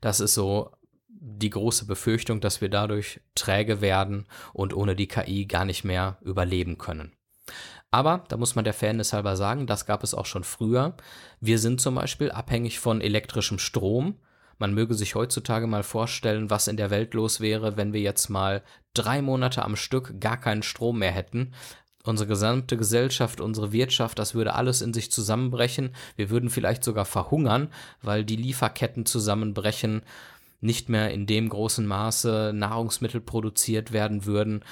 Das 0.00 0.20
ist 0.20 0.32
so 0.32 0.70
die 1.08 1.50
große 1.50 1.84
Befürchtung, 1.84 2.40
dass 2.40 2.62
wir 2.62 2.70
dadurch 2.70 3.20
träge 3.34 3.82
werden 3.82 4.24
und 4.54 4.72
ohne 4.72 4.96
die 4.96 5.08
KI 5.08 5.44
gar 5.44 5.66
nicht 5.66 5.84
mehr 5.84 6.16
überleben 6.22 6.78
können. 6.78 7.12
Aber 7.90 8.24
da 8.28 8.36
muss 8.36 8.54
man 8.54 8.64
der 8.64 8.74
Fairness 8.74 9.12
halber 9.12 9.36
sagen, 9.36 9.66
das 9.66 9.86
gab 9.86 10.04
es 10.04 10.14
auch 10.14 10.26
schon 10.26 10.44
früher. 10.44 10.94
Wir 11.40 11.58
sind 11.58 11.80
zum 11.80 11.94
Beispiel 11.94 12.30
abhängig 12.30 12.80
von 12.80 13.00
elektrischem 13.00 13.58
Strom. 13.58 14.16
Man 14.58 14.74
möge 14.74 14.94
sich 14.94 15.14
heutzutage 15.14 15.66
mal 15.66 15.82
vorstellen, 15.82 16.50
was 16.50 16.68
in 16.68 16.76
der 16.76 16.90
Welt 16.90 17.14
los 17.14 17.40
wäre, 17.40 17.76
wenn 17.76 17.92
wir 17.92 18.00
jetzt 18.00 18.28
mal 18.28 18.62
drei 18.92 19.22
Monate 19.22 19.64
am 19.64 19.76
Stück 19.76 20.20
gar 20.20 20.36
keinen 20.36 20.62
Strom 20.62 20.98
mehr 20.98 21.12
hätten. 21.12 21.52
Unsere 22.04 22.28
gesamte 22.28 22.76
Gesellschaft, 22.76 23.40
unsere 23.40 23.72
Wirtschaft, 23.72 24.18
das 24.18 24.34
würde 24.34 24.54
alles 24.54 24.82
in 24.82 24.92
sich 24.92 25.10
zusammenbrechen. 25.10 25.94
Wir 26.16 26.30
würden 26.30 26.50
vielleicht 26.50 26.84
sogar 26.84 27.04
verhungern, 27.04 27.68
weil 28.02 28.24
die 28.24 28.36
Lieferketten 28.36 29.06
zusammenbrechen, 29.06 30.02
nicht 30.60 30.88
mehr 30.88 31.12
in 31.12 31.26
dem 31.26 31.48
großen 31.48 31.86
Maße 31.86 32.52
Nahrungsmittel 32.54 33.20
produziert 33.20 33.92
werden 33.92 34.24
würden. 34.26 34.64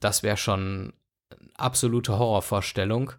Das 0.00 0.22
wäre 0.22 0.36
schon 0.36 0.92
absolute 1.56 2.18
Horrorvorstellung. 2.18 3.12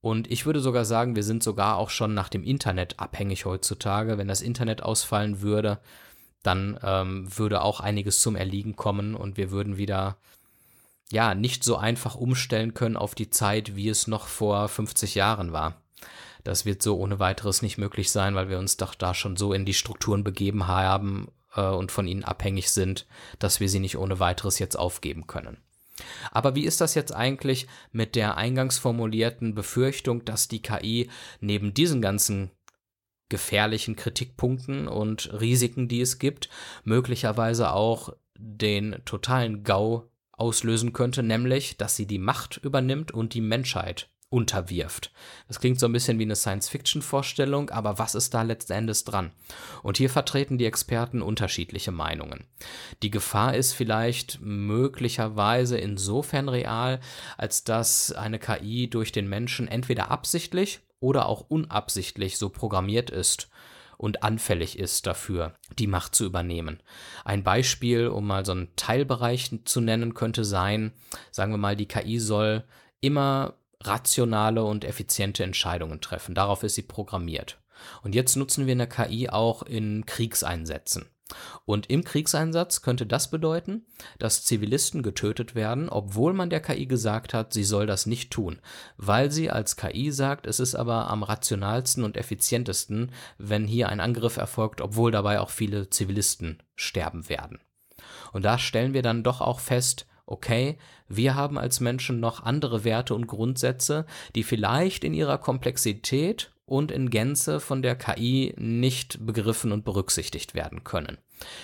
Und 0.00 0.30
ich 0.30 0.46
würde 0.46 0.60
sogar 0.60 0.84
sagen, 0.84 1.14
wir 1.14 1.22
sind 1.22 1.42
sogar 1.42 1.76
auch 1.76 1.90
schon 1.90 2.14
nach 2.14 2.28
dem 2.28 2.42
Internet 2.42 2.98
abhängig 2.98 3.44
heutzutage. 3.44 4.16
Wenn 4.16 4.28
das 4.28 4.40
Internet 4.40 4.82
ausfallen 4.82 5.42
würde, 5.42 5.78
dann 6.42 6.78
ähm, 6.82 7.28
würde 7.36 7.62
auch 7.62 7.80
einiges 7.80 8.20
zum 8.20 8.34
Erliegen 8.34 8.76
kommen 8.76 9.14
und 9.14 9.36
wir 9.36 9.50
würden 9.50 9.76
wieder 9.76 10.16
ja 11.10 11.34
nicht 11.34 11.64
so 11.64 11.76
einfach 11.76 12.14
umstellen 12.14 12.72
können 12.72 12.96
auf 12.96 13.14
die 13.14 13.30
Zeit, 13.30 13.76
wie 13.76 13.88
es 13.88 14.06
noch 14.06 14.26
vor 14.26 14.68
50 14.68 15.16
Jahren 15.16 15.52
war. 15.52 15.82
Das 16.44 16.64
wird 16.64 16.82
so 16.82 16.96
ohne 16.96 17.18
weiteres 17.18 17.60
nicht 17.60 17.76
möglich 17.76 18.10
sein, 18.10 18.34
weil 18.34 18.48
wir 18.48 18.58
uns 18.58 18.78
doch 18.78 18.94
da 18.94 19.12
schon 19.12 19.36
so 19.36 19.52
in 19.52 19.66
die 19.66 19.74
Strukturen 19.74 20.24
begeben 20.24 20.66
haben 20.66 21.28
äh, 21.54 21.62
und 21.62 21.92
von 21.92 22.06
ihnen 22.06 22.24
abhängig 22.24 22.70
sind, 22.70 23.06
dass 23.38 23.60
wir 23.60 23.68
sie 23.68 23.80
nicht 23.80 23.98
ohne 23.98 24.18
weiteres 24.20 24.58
jetzt 24.58 24.78
aufgeben 24.78 25.26
können. 25.26 25.58
Aber 26.30 26.54
wie 26.54 26.64
ist 26.64 26.80
das 26.80 26.94
jetzt 26.94 27.12
eigentlich 27.14 27.66
mit 27.92 28.16
der 28.16 28.36
eingangs 28.36 28.78
formulierten 28.78 29.54
Befürchtung, 29.54 30.24
dass 30.24 30.48
die 30.48 30.62
KI 30.62 31.08
neben 31.40 31.74
diesen 31.74 32.02
ganzen 32.02 32.50
gefährlichen 33.28 33.96
Kritikpunkten 33.96 34.88
und 34.88 35.32
Risiken, 35.40 35.88
die 35.88 36.00
es 36.00 36.18
gibt, 36.18 36.50
möglicherweise 36.84 37.72
auch 37.72 38.14
den 38.36 39.00
totalen 39.04 39.62
GAU 39.62 40.10
auslösen 40.32 40.92
könnte, 40.92 41.22
nämlich, 41.22 41.76
dass 41.76 41.96
sie 41.96 42.06
die 42.06 42.18
Macht 42.18 42.58
übernimmt 42.58 43.12
und 43.12 43.34
die 43.34 43.40
Menschheit 43.40 44.09
unterwirft. 44.30 45.12
Das 45.48 45.58
klingt 45.58 45.80
so 45.80 45.86
ein 45.86 45.92
bisschen 45.92 46.18
wie 46.20 46.24
eine 46.24 46.36
Science-Fiction-Vorstellung, 46.36 47.70
aber 47.70 47.98
was 47.98 48.14
ist 48.14 48.32
da 48.32 48.42
letzten 48.42 48.72
Endes 48.72 49.04
dran? 49.04 49.32
Und 49.82 49.98
hier 49.98 50.08
vertreten 50.08 50.56
die 50.56 50.66
Experten 50.66 51.20
unterschiedliche 51.20 51.90
Meinungen. 51.90 52.44
Die 53.02 53.10
Gefahr 53.10 53.54
ist 53.56 53.72
vielleicht 53.72 54.40
möglicherweise 54.40 55.78
insofern 55.78 56.48
real, 56.48 57.00
als 57.36 57.64
dass 57.64 58.12
eine 58.12 58.38
KI 58.38 58.88
durch 58.88 59.10
den 59.10 59.28
Menschen 59.28 59.66
entweder 59.66 60.12
absichtlich 60.12 60.80
oder 61.00 61.26
auch 61.26 61.46
unabsichtlich 61.48 62.38
so 62.38 62.50
programmiert 62.50 63.10
ist 63.10 63.50
und 63.96 64.22
anfällig 64.22 64.78
ist 64.78 65.06
dafür, 65.06 65.54
die 65.78 65.86
Macht 65.86 66.14
zu 66.14 66.24
übernehmen. 66.24 66.80
Ein 67.24 67.42
Beispiel, 67.42 68.06
um 68.06 68.26
mal 68.26 68.46
so 68.46 68.52
einen 68.52 68.68
Teilbereich 68.76 69.50
zu 69.64 69.80
nennen, 69.80 70.14
könnte 70.14 70.44
sein, 70.44 70.92
sagen 71.32 71.52
wir 71.52 71.58
mal, 71.58 71.76
die 71.76 71.88
KI 71.88 72.18
soll 72.18 72.64
immer 73.00 73.59
rationale 73.82 74.62
und 74.64 74.84
effiziente 74.84 75.44
Entscheidungen 75.44 76.00
treffen. 76.00 76.34
Darauf 76.34 76.62
ist 76.62 76.74
sie 76.74 76.82
programmiert. 76.82 77.58
Und 78.02 78.14
jetzt 78.14 78.36
nutzen 78.36 78.66
wir 78.66 78.72
eine 78.72 78.88
KI 78.88 79.30
auch 79.30 79.62
in 79.62 80.04
Kriegseinsätzen. 80.04 81.06
Und 81.64 81.88
im 81.90 82.04
Kriegseinsatz 82.04 82.82
könnte 82.82 83.06
das 83.06 83.30
bedeuten, 83.30 83.86
dass 84.18 84.44
Zivilisten 84.44 85.02
getötet 85.02 85.54
werden, 85.54 85.88
obwohl 85.88 86.32
man 86.32 86.50
der 86.50 86.60
KI 86.60 86.86
gesagt 86.86 87.34
hat, 87.34 87.52
sie 87.52 87.64
soll 87.64 87.86
das 87.86 88.06
nicht 88.06 88.32
tun, 88.32 88.60
weil 88.96 89.30
sie 89.30 89.50
als 89.50 89.76
KI 89.76 90.10
sagt, 90.10 90.46
es 90.46 90.60
ist 90.60 90.74
aber 90.74 91.08
am 91.08 91.22
rationalsten 91.22 92.04
und 92.04 92.16
effizientesten, 92.16 93.12
wenn 93.38 93.66
hier 93.66 93.88
ein 93.88 94.00
Angriff 94.00 94.36
erfolgt, 94.36 94.80
obwohl 94.80 95.12
dabei 95.12 95.40
auch 95.40 95.50
viele 95.50 95.88
Zivilisten 95.90 96.62
sterben 96.74 97.28
werden. 97.28 97.60
Und 98.32 98.44
da 98.44 98.58
stellen 98.58 98.94
wir 98.94 99.02
dann 99.02 99.22
doch 99.22 99.40
auch 99.40 99.60
fest, 99.60 100.06
okay, 100.30 100.78
wir 101.08 101.34
haben 101.34 101.58
als 101.58 101.80
Menschen 101.80 102.20
noch 102.20 102.42
andere 102.42 102.84
Werte 102.84 103.14
und 103.14 103.26
Grundsätze, 103.26 104.06
die 104.34 104.44
vielleicht 104.44 105.04
in 105.04 105.12
ihrer 105.12 105.38
Komplexität 105.38 106.52
und 106.70 106.92
in 106.92 107.10
Gänze 107.10 107.58
von 107.58 107.82
der 107.82 107.96
KI 107.96 108.54
nicht 108.56 109.26
begriffen 109.26 109.72
und 109.72 109.84
berücksichtigt 109.84 110.54
werden 110.54 110.84
können. 110.84 111.18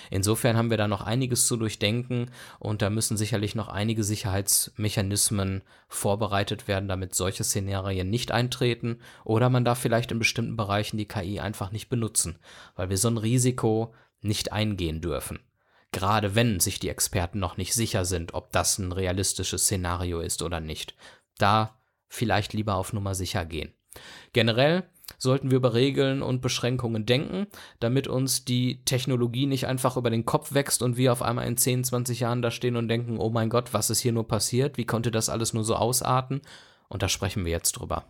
Insofern 0.09 0.57
haben 0.57 0.69
wir 0.69 0.75
da 0.75 0.89
noch 0.89 1.01
einiges 1.01 1.47
zu 1.47 1.55
durchdenken 1.55 2.29
und 2.59 2.81
da 2.81 2.89
müssen 2.89 3.15
sicherlich 3.15 3.55
noch 3.55 3.69
einige 3.69 4.03
Sicherheitsmechanismen 4.03 5.61
vorbereitet 5.87 6.67
werden, 6.67 6.89
damit 6.89 7.15
solche 7.15 7.45
Szenarien 7.45 8.09
nicht 8.09 8.31
eintreten 8.31 8.99
oder 9.23 9.49
man 9.49 9.63
darf 9.63 9.79
vielleicht 9.79 10.11
in 10.11 10.19
bestimmten 10.19 10.57
Bereichen 10.57 10.97
die 10.97 11.07
KI 11.07 11.39
einfach 11.39 11.71
nicht 11.71 11.87
benutzen, 11.87 12.37
weil 12.75 12.89
wir 12.89 12.97
so 12.97 13.07
ein 13.07 13.17
Risiko 13.17 13.93
nicht 14.19 14.51
eingehen 14.51 14.99
dürfen 14.99 15.39
gerade 15.91 16.35
wenn 16.35 16.59
sich 16.59 16.79
die 16.79 16.89
Experten 16.89 17.39
noch 17.39 17.57
nicht 17.57 17.73
sicher 17.73 18.05
sind, 18.05 18.33
ob 18.33 18.51
das 18.51 18.77
ein 18.77 18.91
realistisches 18.91 19.63
Szenario 19.63 20.19
ist 20.19 20.41
oder 20.41 20.59
nicht. 20.59 20.95
Da 21.37 21.77
vielleicht 22.07 22.53
lieber 22.53 22.75
auf 22.75 22.93
Nummer 22.93 23.15
sicher 23.15 23.45
gehen. 23.45 23.73
Generell 24.33 24.83
sollten 25.17 25.49
wir 25.49 25.57
über 25.57 25.73
Regeln 25.73 26.21
und 26.21 26.41
Beschränkungen 26.41 27.05
denken, 27.05 27.47
damit 27.79 28.07
uns 28.07 28.45
die 28.45 28.83
Technologie 28.83 29.45
nicht 29.45 29.65
einfach 29.65 29.97
über 29.97 30.09
den 30.09 30.25
Kopf 30.25 30.53
wächst 30.53 30.81
und 30.83 30.97
wir 30.97 31.11
auf 31.11 31.21
einmal 31.21 31.47
in 31.47 31.57
10, 31.57 31.85
20 31.85 32.19
Jahren 32.19 32.41
da 32.41 32.51
stehen 32.51 32.75
und 32.75 32.87
denken, 32.87 33.17
oh 33.17 33.29
mein 33.29 33.49
Gott, 33.49 33.73
was 33.73 33.89
ist 33.89 34.01
hier 34.01 34.11
nur 34.11 34.27
passiert? 34.27 34.77
Wie 34.77 34.85
konnte 34.85 35.11
das 35.11 35.29
alles 35.29 35.53
nur 35.53 35.63
so 35.63 35.75
ausarten? 35.75 36.41
Und 36.89 37.03
da 37.03 37.09
sprechen 37.09 37.45
wir 37.45 37.51
jetzt 37.51 37.73
drüber. 37.73 38.05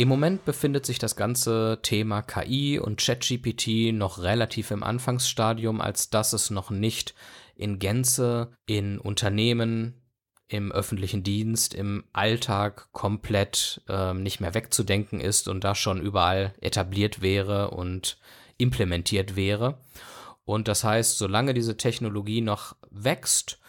Im 0.00 0.08
Moment 0.08 0.46
befindet 0.46 0.86
sich 0.86 0.98
das 0.98 1.14
ganze 1.14 1.80
Thema 1.82 2.22
KI 2.22 2.78
und 2.78 3.04
ChatGPT 3.04 3.92
noch 3.92 4.22
relativ 4.22 4.70
im 4.70 4.82
Anfangsstadium, 4.82 5.82
als 5.82 6.08
dass 6.08 6.32
es 6.32 6.48
noch 6.48 6.70
nicht 6.70 7.14
in 7.54 7.78
Gänze 7.78 8.50
in 8.64 8.98
Unternehmen, 8.98 10.00
im 10.48 10.72
öffentlichen 10.72 11.22
Dienst, 11.22 11.74
im 11.74 12.04
Alltag 12.14 12.88
komplett 12.92 13.82
äh, 13.90 14.14
nicht 14.14 14.40
mehr 14.40 14.54
wegzudenken 14.54 15.20
ist 15.20 15.48
und 15.48 15.64
da 15.64 15.74
schon 15.74 16.00
überall 16.00 16.54
etabliert 16.62 17.20
wäre 17.20 17.72
und 17.72 18.18
implementiert 18.56 19.36
wäre. 19.36 19.80
Und 20.46 20.66
das 20.66 20.82
heißt, 20.82 21.18
solange 21.18 21.52
diese 21.52 21.76
Technologie 21.76 22.40
noch 22.40 22.74
wächst 22.90 23.60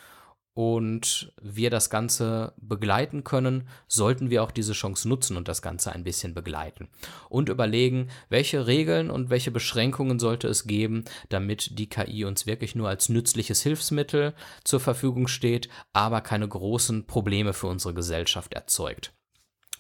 und 0.54 1.34
wir 1.42 1.70
das 1.70 1.90
Ganze 1.90 2.54
begleiten 2.58 3.24
können, 3.24 3.68
sollten 3.88 4.30
wir 4.30 4.44
auch 4.44 4.52
diese 4.52 4.74
Chance 4.74 5.08
nutzen 5.08 5.38
und 5.38 5.48
das 5.48 5.62
Ganze 5.62 5.94
ein 5.94 6.04
bisschen 6.04 6.34
begleiten 6.34 6.90
und 7.30 7.50
überlegen, 7.50 8.10
welche 8.30 8.68
Regeln 8.68 9.10
und 9.10 9.30
welche 9.30 9.52
Beschränkungen 9.52 10.20
sollte 10.20 10.48
es 10.48 10.68
geben, 10.68 11.06
damit 11.30 11.80
die 11.80 11.88
KI 11.88 12.26
uns 12.26 12.46
wirklich 12.46 12.76
nur 12.76 12.90
als 12.90 13.08
nützliches 13.08 13.62
Hilfsmittel 13.62 14.34
zur 14.64 14.82
Verfügung 14.82 15.28
steht, 15.28 15.70
aber 15.94 16.22
keine 16.22 16.48
großen 16.48 17.08
Probleme 17.08 17.54
für 17.54 17.68
unsere 17.68 17.94
Gesellschaft 17.94 18.54
erzeugt. 18.54 19.14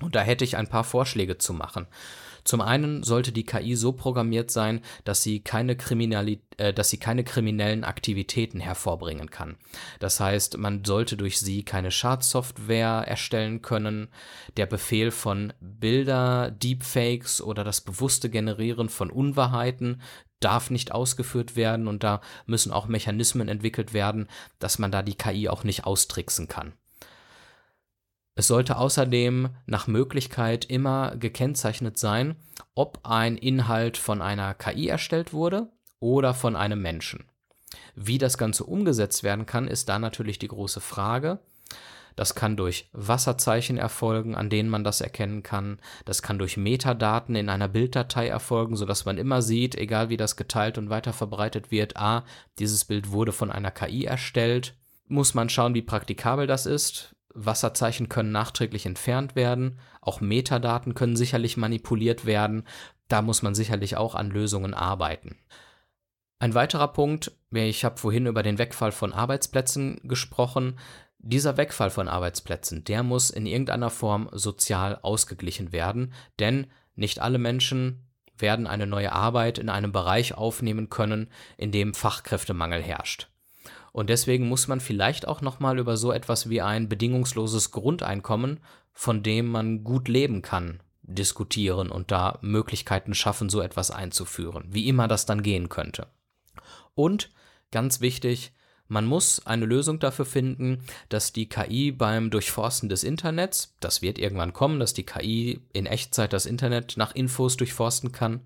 Und 0.01 0.15
da 0.15 0.21
hätte 0.21 0.43
ich 0.43 0.57
ein 0.57 0.67
paar 0.67 0.83
Vorschläge 0.83 1.37
zu 1.37 1.53
machen. 1.53 1.87
Zum 2.43 2.61
einen 2.61 3.03
sollte 3.03 3.31
die 3.31 3.45
KI 3.45 3.75
so 3.75 3.91
programmiert 3.93 4.51
sein, 4.51 4.81
dass 5.03 5.23
sie 5.23 5.39
keine, 5.41 5.75
Kriminali 5.75 6.41
äh, 6.57 6.73
dass 6.73 6.89
sie 6.89 6.97
keine 6.97 7.23
kriminellen 7.23 7.83
Aktivitäten 7.83 8.59
hervorbringen 8.59 9.29
kann. 9.29 9.57
Das 9.99 10.19
heißt, 10.19 10.57
man 10.57 10.83
sollte 10.85 11.17
durch 11.17 11.39
sie 11.39 11.63
keine 11.63 11.91
Schadsoftware 11.91 13.03
erstellen 13.07 13.61
können. 13.61 14.09
Der 14.57 14.65
Befehl 14.65 15.11
von 15.11 15.53
Bilder, 15.59 16.51
Deepfakes 16.51 17.41
oder 17.41 17.63
das 17.63 17.81
bewusste 17.81 18.29
Generieren 18.29 18.89
von 18.89 19.09
Unwahrheiten 19.09 20.01
darf 20.39 20.69
nicht 20.69 20.91
ausgeführt 20.91 21.55
werden 21.55 21.87
und 21.87 22.03
da 22.03 22.21
müssen 22.45 22.71
auch 22.71 22.87
Mechanismen 22.87 23.47
entwickelt 23.47 23.93
werden, 23.93 24.27
dass 24.59 24.79
man 24.79 24.91
da 24.91 25.01
die 25.01 25.15
KI 25.15 25.47
auch 25.49 25.63
nicht 25.63 25.85
austricksen 25.85 26.47
kann. 26.47 26.73
Es 28.35 28.47
sollte 28.47 28.77
außerdem 28.77 29.49
nach 29.65 29.87
Möglichkeit 29.87 30.65
immer 30.65 31.15
gekennzeichnet 31.17 31.97
sein, 31.97 32.35
ob 32.75 32.99
ein 33.03 33.37
Inhalt 33.37 33.97
von 33.97 34.21
einer 34.21 34.53
KI 34.53 34.87
erstellt 34.87 35.33
wurde 35.33 35.69
oder 35.99 36.33
von 36.33 36.55
einem 36.55 36.81
Menschen. 36.81 37.25
Wie 37.95 38.17
das 38.17 38.37
Ganze 38.37 38.63
umgesetzt 38.63 39.23
werden 39.23 39.45
kann, 39.45 39.67
ist 39.67 39.89
da 39.89 39.99
natürlich 39.99 40.39
die 40.39 40.47
große 40.47 40.81
Frage. 40.81 41.39
Das 42.15 42.35
kann 42.35 42.57
durch 42.57 42.89
Wasserzeichen 42.91 43.77
erfolgen, 43.77 44.35
an 44.35 44.49
denen 44.49 44.69
man 44.69 44.83
das 44.83 45.01
erkennen 45.01 45.43
kann. 45.43 45.79
Das 46.05 46.21
kann 46.21 46.39
durch 46.39 46.57
Metadaten 46.57 47.35
in 47.35 47.49
einer 47.49 47.69
Bilddatei 47.69 48.27
erfolgen, 48.27 48.75
sodass 48.75 49.05
man 49.05 49.17
immer 49.17 49.41
sieht, 49.41 49.75
egal 49.75 50.09
wie 50.09 50.17
das 50.17 50.35
geteilt 50.35 50.77
und 50.77 50.89
weiterverbreitet 50.89 51.71
wird, 51.71 51.97
a, 51.97 52.25
dieses 52.59 52.85
Bild 52.85 53.11
wurde 53.11 53.31
von 53.31 53.51
einer 53.51 53.71
KI 53.71 54.05
erstellt. 54.05 54.75
Muss 55.07 55.33
man 55.33 55.49
schauen, 55.49 55.73
wie 55.73 55.81
praktikabel 55.81 56.47
das 56.47 56.65
ist. 56.65 57.15
Wasserzeichen 57.33 58.09
können 58.09 58.31
nachträglich 58.31 58.85
entfernt 58.85 59.35
werden, 59.35 59.79
auch 60.01 60.21
Metadaten 60.21 60.95
können 60.95 61.15
sicherlich 61.15 61.57
manipuliert 61.57 62.25
werden, 62.25 62.63
da 63.07 63.21
muss 63.21 63.41
man 63.41 63.55
sicherlich 63.55 63.97
auch 63.97 64.15
an 64.15 64.29
Lösungen 64.29 64.73
arbeiten. 64.73 65.37
Ein 66.39 66.55
weiterer 66.55 66.87
Punkt, 66.87 67.31
ich 67.51 67.85
habe 67.85 67.97
vorhin 67.97 68.25
über 68.25 68.41
den 68.41 68.57
Wegfall 68.57 68.91
von 68.91 69.13
Arbeitsplätzen 69.13 70.01
gesprochen, 70.03 70.79
dieser 71.19 71.57
Wegfall 71.57 71.91
von 71.91 72.07
Arbeitsplätzen, 72.07 72.83
der 72.83 73.03
muss 73.03 73.29
in 73.29 73.45
irgendeiner 73.45 73.91
Form 73.91 74.27
sozial 74.31 74.97
ausgeglichen 75.03 75.71
werden, 75.71 76.13
denn 76.39 76.67
nicht 76.95 77.19
alle 77.19 77.37
Menschen 77.37 78.07
werden 78.35 78.65
eine 78.65 78.87
neue 78.87 79.11
Arbeit 79.11 79.59
in 79.59 79.69
einem 79.69 79.91
Bereich 79.91 80.33
aufnehmen 80.33 80.89
können, 80.89 81.29
in 81.57 81.71
dem 81.71 81.93
Fachkräftemangel 81.93 82.81
herrscht. 82.81 83.29
Und 83.91 84.09
deswegen 84.09 84.47
muss 84.47 84.67
man 84.67 84.79
vielleicht 84.79 85.27
auch 85.27 85.41
nochmal 85.41 85.79
über 85.79 85.97
so 85.97 86.11
etwas 86.11 86.49
wie 86.49 86.61
ein 86.61 86.87
bedingungsloses 86.87 87.71
Grundeinkommen, 87.71 88.59
von 88.93 89.23
dem 89.23 89.47
man 89.47 89.83
gut 89.83 90.07
leben 90.07 90.41
kann, 90.41 90.81
diskutieren 91.03 91.89
und 91.89 92.11
da 92.11 92.39
Möglichkeiten 92.41 93.13
schaffen, 93.13 93.49
so 93.49 93.61
etwas 93.61 93.91
einzuführen, 93.91 94.65
wie 94.69 94.87
immer 94.87 95.07
das 95.07 95.25
dann 95.25 95.43
gehen 95.43 95.69
könnte. 95.69 96.07
Und 96.95 97.31
ganz 97.71 98.01
wichtig, 98.01 98.53
man 98.87 99.05
muss 99.05 99.45
eine 99.45 99.65
Lösung 99.65 99.99
dafür 99.99 100.25
finden, 100.25 100.83
dass 101.07 101.31
die 101.31 101.47
KI 101.47 101.93
beim 101.93 102.29
Durchforsten 102.29 102.89
des 102.89 103.05
Internets, 103.05 103.75
das 103.79 104.01
wird 104.01 104.19
irgendwann 104.19 104.51
kommen, 104.51 104.81
dass 104.81 104.93
die 104.93 105.05
KI 105.05 105.61
in 105.71 105.85
Echtzeit 105.85 106.33
das 106.33 106.45
Internet 106.45 106.97
nach 106.97 107.15
Infos 107.15 107.55
durchforsten 107.55 108.11
kann, 108.11 108.41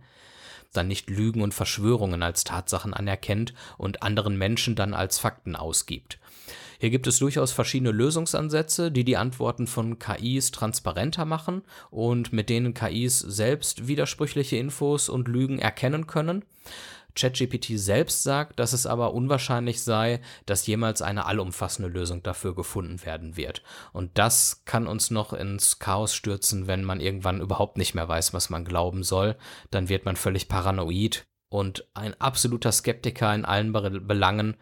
dann 0.73 0.88
nicht 0.88 1.10
Lügen 1.10 1.41
und 1.41 1.54
Verschwörungen 1.54 2.23
als 2.23 2.43
Tatsachen 2.43 2.93
anerkennt 2.93 3.54
und 3.78 4.04
anderen 4.04 4.38
Menschen 4.38 4.75
dann 4.75 4.93
als 4.93 5.19
Fakten 5.19 5.56
ausgibt. 5.56 6.19
Hier 6.80 6.89
gibt 6.89 7.08
es 7.08 7.19
durchaus 7.19 7.51
verschiedene 7.51 7.91
Lösungsansätze, 7.91 8.91
die 8.91 9.04
die 9.04 9.17
Antworten 9.17 9.67
von 9.67 9.97
KIs 9.97 10.51
transparenter 10.51 11.25
machen 11.25 11.63
und 11.89 12.34
mit 12.34 12.49
denen 12.49 12.73
KIs 12.73 13.19
selbst 13.19 13.88
widersprüchliche 13.88 14.58
Infos 14.58 15.10
und 15.10 15.28
Lügen 15.28 15.60
erkennen 15.60 16.06
können. 16.08 16.43
ChatGPT 17.15 17.80
selbst 17.80 18.23
sagt, 18.23 18.60
dass 18.60 18.73
es 18.73 18.86
aber 18.86 19.13
unwahrscheinlich 19.13 19.82
sei, 19.82 20.21
dass 20.45 20.67
jemals 20.67 21.01
eine 21.01 21.25
allumfassende 21.25 21.89
Lösung 21.89 22.21
dafür 22.21 22.54
gefunden 22.54 23.04
werden 23.06 23.38
wird. 23.38 23.63
Und 23.93 24.17
das 24.17 24.63
kann 24.65 24.88
uns 24.88 25.12
noch 25.12 25.34
ins 25.34 25.80
Chaos 25.80 26.13
stürzen, 26.13 26.67
wenn 26.67 26.84
man 26.84 26.99
irgendwann 26.99 27.41
überhaupt 27.41 27.78
nicht 27.78 27.95
mehr 27.95 28.08
weiß, 28.08 28.34
was 28.34 28.49
man 28.49 28.65
glauben 28.65 29.04
soll. 29.04 29.36
Dann 29.71 29.89
wird 29.89 30.06
man 30.06 30.15
völlig 30.15 30.47
paranoid 30.47 31.25
und 31.49 31.88
ein 31.93 32.19
absoluter 32.19 32.71
Skeptiker 32.71 33.34
in 33.34 33.45
allen 33.45 33.71
Belangen. 33.71 34.58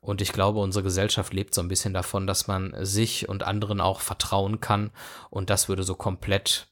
Und 0.00 0.20
ich 0.20 0.32
glaube, 0.32 0.58
unsere 0.60 0.82
Gesellschaft 0.82 1.32
lebt 1.32 1.54
so 1.54 1.60
ein 1.60 1.68
bisschen 1.68 1.94
davon, 1.94 2.26
dass 2.26 2.48
man 2.48 2.74
sich 2.84 3.28
und 3.28 3.44
anderen 3.44 3.80
auch 3.80 4.00
vertrauen 4.00 4.60
kann. 4.60 4.90
Und 5.30 5.50
das 5.50 5.68
würde 5.68 5.84
so 5.84 5.94
komplett 5.94 6.68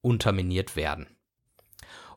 unterminiert 0.00 0.76
werden. 0.76 1.08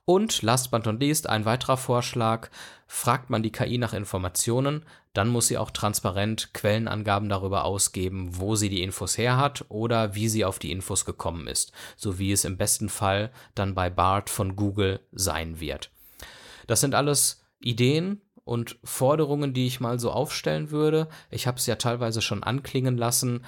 Und 0.06 0.42
last 0.42 0.72
but 0.72 0.86
not 0.86 1.00
least 1.00 1.30
ein 1.30 1.46
weiterer 1.46 1.78
Vorschlag, 1.78 2.50
fragt 2.88 3.30
man 3.30 3.42
die 3.42 3.52
KI 3.52 3.78
nach 3.78 3.94
Informationen, 3.94 4.86
dann 5.14 5.30
muss 5.30 5.48
sie 5.48 5.58
auch 5.58 5.72
transparent 5.72 6.54
Quellenangaben 6.54 7.30
darüber 7.30 7.66
ausgeben, 7.66 8.40
wo 8.40 8.56
sie 8.56 8.70
die 8.70 8.82
Infos 8.82 9.18
her 9.18 9.38
hat 9.38 9.66
oder 9.70 10.16
wie 10.16 10.28
sie 10.28 10.44
auf 10.44 10.60
die 10.60 10.72
Infos 10.72 11.06
gekommen 11.06 11.48
ist, 11.48 11.72
so 11.96 12.20
wie 12.20 12.32
es 12.32 12.46
im 12.46 12.58
besten 12.58 12.90
Fall 12.90 13.32
dann 13.56 13.76
bei 13.76 13.90
BART 13.90 14.30
von 14.30 14.56
Google 14.56 15.00
sein 15.12 15.60
wird. 15.60 15.92
Das 16.68 16.82
sind 16.82 16.96
alles 16.96 17.44
Ideen 17.60 18.22
und 18.44 18.78
Forderungen, 18.84 19.54
die 19.54 19.68
ich 19.68 19.80
mal 19.80 20.00
so 20.00 20.12
aufstellen 20.12 20.72
würde. 20.72 21.08
Ich 21.32 21.48
habe 21.48 21.58
es 21.58 21.66
ja 21.66 21.76
teilweise 21.76 22.22
schon 22.22 22.44
anklingen 22.44 22.98
lassen 22.98 23.46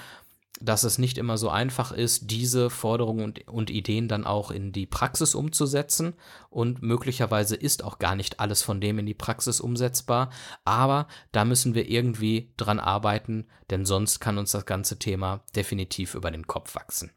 dass 0.62 0.84
es 0.84 0.98
nicht 0.98 1.18
immer 1.18 1.38
so 1.38 1.50
einfach 1.50 1.92
ist, 1.92 2.32
diese 2.32 2.70
Forderungen 2.70 3.24
und, 3.24 3.48
und, 3.48 3.70
Ideen 3.70 4.08
dann 4.08 4.26
auch 4.26 4.52
in 4.52 4.72
die 4.72 4.86
Praxis 4.86 5.36
umzusetzen. 5.36 6.14
Und 6.50 6.82
möglicherweise 6.82 7.56
ist 7.56 7.84
auch 7.84 8.00
gar 8.00 8.16
nicht 8.16 8.40
alles 8.40 8.62
von 8.62 8.80
dem 8.80 9.00
in 9.00 9.06
die 9.06 9.14
Praxis 9.14 9.60
umsetzbar. 9.60 10.30
Aber 10.64 11.08
da 11.32 11.44
müssen 11.44 11.76
wir 11.76 11.90
irgendwie 11.90 12.54
dran 12.58 12.80
arbeiten, 12.80 13.48
denn 13.70 13.86
sonst 13.86 14.20
kann 14.20 14.38
uns 14.38 14.52
das 14.52 14.66
ganze 14.66 14.98
Thema 14.98 15.44
definitiv 15.56 16.16
über 16.16 16.32
den 16.32 16.48
Kopf 16.48 16.76
wachsen. 16.76 17.12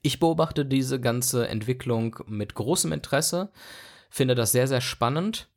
Ich 0.00 0.18
beobachte 0.18 0.64
diese 0.64 0.98
ganze 0.98 1.46
Entwicklung 1.48 2.18
mit 2.26 2.54
großem 2.54 2.92
Interesse, 2.92 3.52
finde 4.08 4.34
das 4.34 4.52
sehr, 4.52 4.66
sehr 4.66 4.80
spannend 4.80 5.48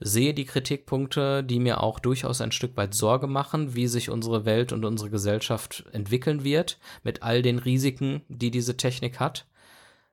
sehe 0.00 0.34
die 0.34 0.44
Kritikpunkte, 0.44 1.42
die 1.42 1.58
mir 1.58 1.82
auch 1.82 1.98
durchaus 1.98 2.40
ein 2.40 2.52
Stück 2.52 2.76
weit 2.76 2.94
Sorge 2.94 3.26
machen, 3.26 3.74
wie 3.74 3.88
sich 3.88 4.10
unsere 4.10 4.44
Welt 4.44 4.72
und 4.72 4.84
unsere 4.84 5.10
Gesellschaft 5.10 5.84
entwickeln 5.92 6.44
wird, 6.44 6.78
mit 7.02 7.22
all 7.22 7.42
den 7.42 7.58
Risiken, 7.58 8.22
die 8.28 8.50
diese 8.50 8.76
Technik 8.76 9.20
hat. 9.20 9.46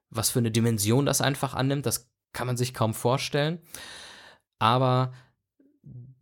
Was 0.10 0.30
für 0.30 0.40
eine 0.40 0.52
Dimension 0.52 1.06
das 1.06 1.22
einfach 1.22 1.54
annimmt, 1.54 1.86
das 1.86 2.10
kann 2.34 2.48
man 2.48 2.58
sich 2.58 2.74
kaum 2.74 2.94
vorstellen. 2.94 3.60
Aber 4.60 5.14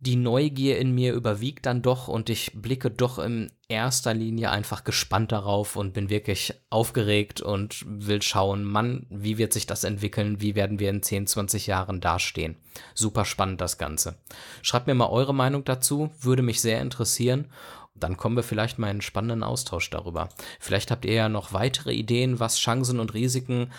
die 0.04 0.16
Neugier 0.16 0.78
in 0.78 0.94
mir 0.94 1.14
überwiegt 1.14 1.66
dann 1.66 1.82
doch 1.82 2.08
und 2.08 2.28
ich 2.30 2.52
blicke 2.54 2.90
doch 2.90 3.18
in 3.18 3.50
erster 3.68 4.14
Linie 4.14 4.50
einfach 4.50 4.84
gespannt 4.84 5.32
darauf 5.32 5.76
und 5.76 5.94
bin 5.94 6.10
wirklich 6.10 6.54
aufgeregt 6.70 7.40
und 7.40 7.84
will 7.86 8.22
schauen, 8.22 8.64
Mann, 8.64 9.06
wie 9.10 9.38
wird 9.38 9.52
sich 9.52 9.66
das 9.66 9.84
entwickeln, 9.84 10.40
wie 10.40 10.54
werden 10.54 10.78
wir 10.78 10.90
in 10.90 11.02
10, 11.02 11.26
20 11.26 11.66
Jahren 11.66 12.00
dastehen. 12.00 12.56
Super 12.94 13.24
spannend 13.24 13.60
das 13.60 13.78
Ganze. 13.78 14.18
Schreibt 14.62 14.86
mir 14.86 14.94
mal 14.94 15.08
eure 15.08 15.34
Meinung 15.34 15.64
dazu, 15.64 16.10
würde 16.20 16.42
mich 16.42 16.60
sehr 16.60 16.80
interessieren. 16.80 17.50
Dann 17.94 18.16
kommen 18.16 18.36
wir 18.36 18.42
vielleicht 18.42 18.78
mal 18.78 18.88
in 18.88 18.92
einen 18.92 19.00
spannenden 19.00 19.42
Austausch 19.42 19.88
darüber. 19.88 20.28
Vielleicht 20.60 20.90
habt 20.90 21.04
ihr 21.04 21.14
ja 21.14 21.28
noch 21.28 21.52
weitere 21.52 21.92
Ideen, 21.92 22.40
was 22.40 22.58
Chancen 22.58 23.00
und 23.00 23.14
Risiken 23.14 23.72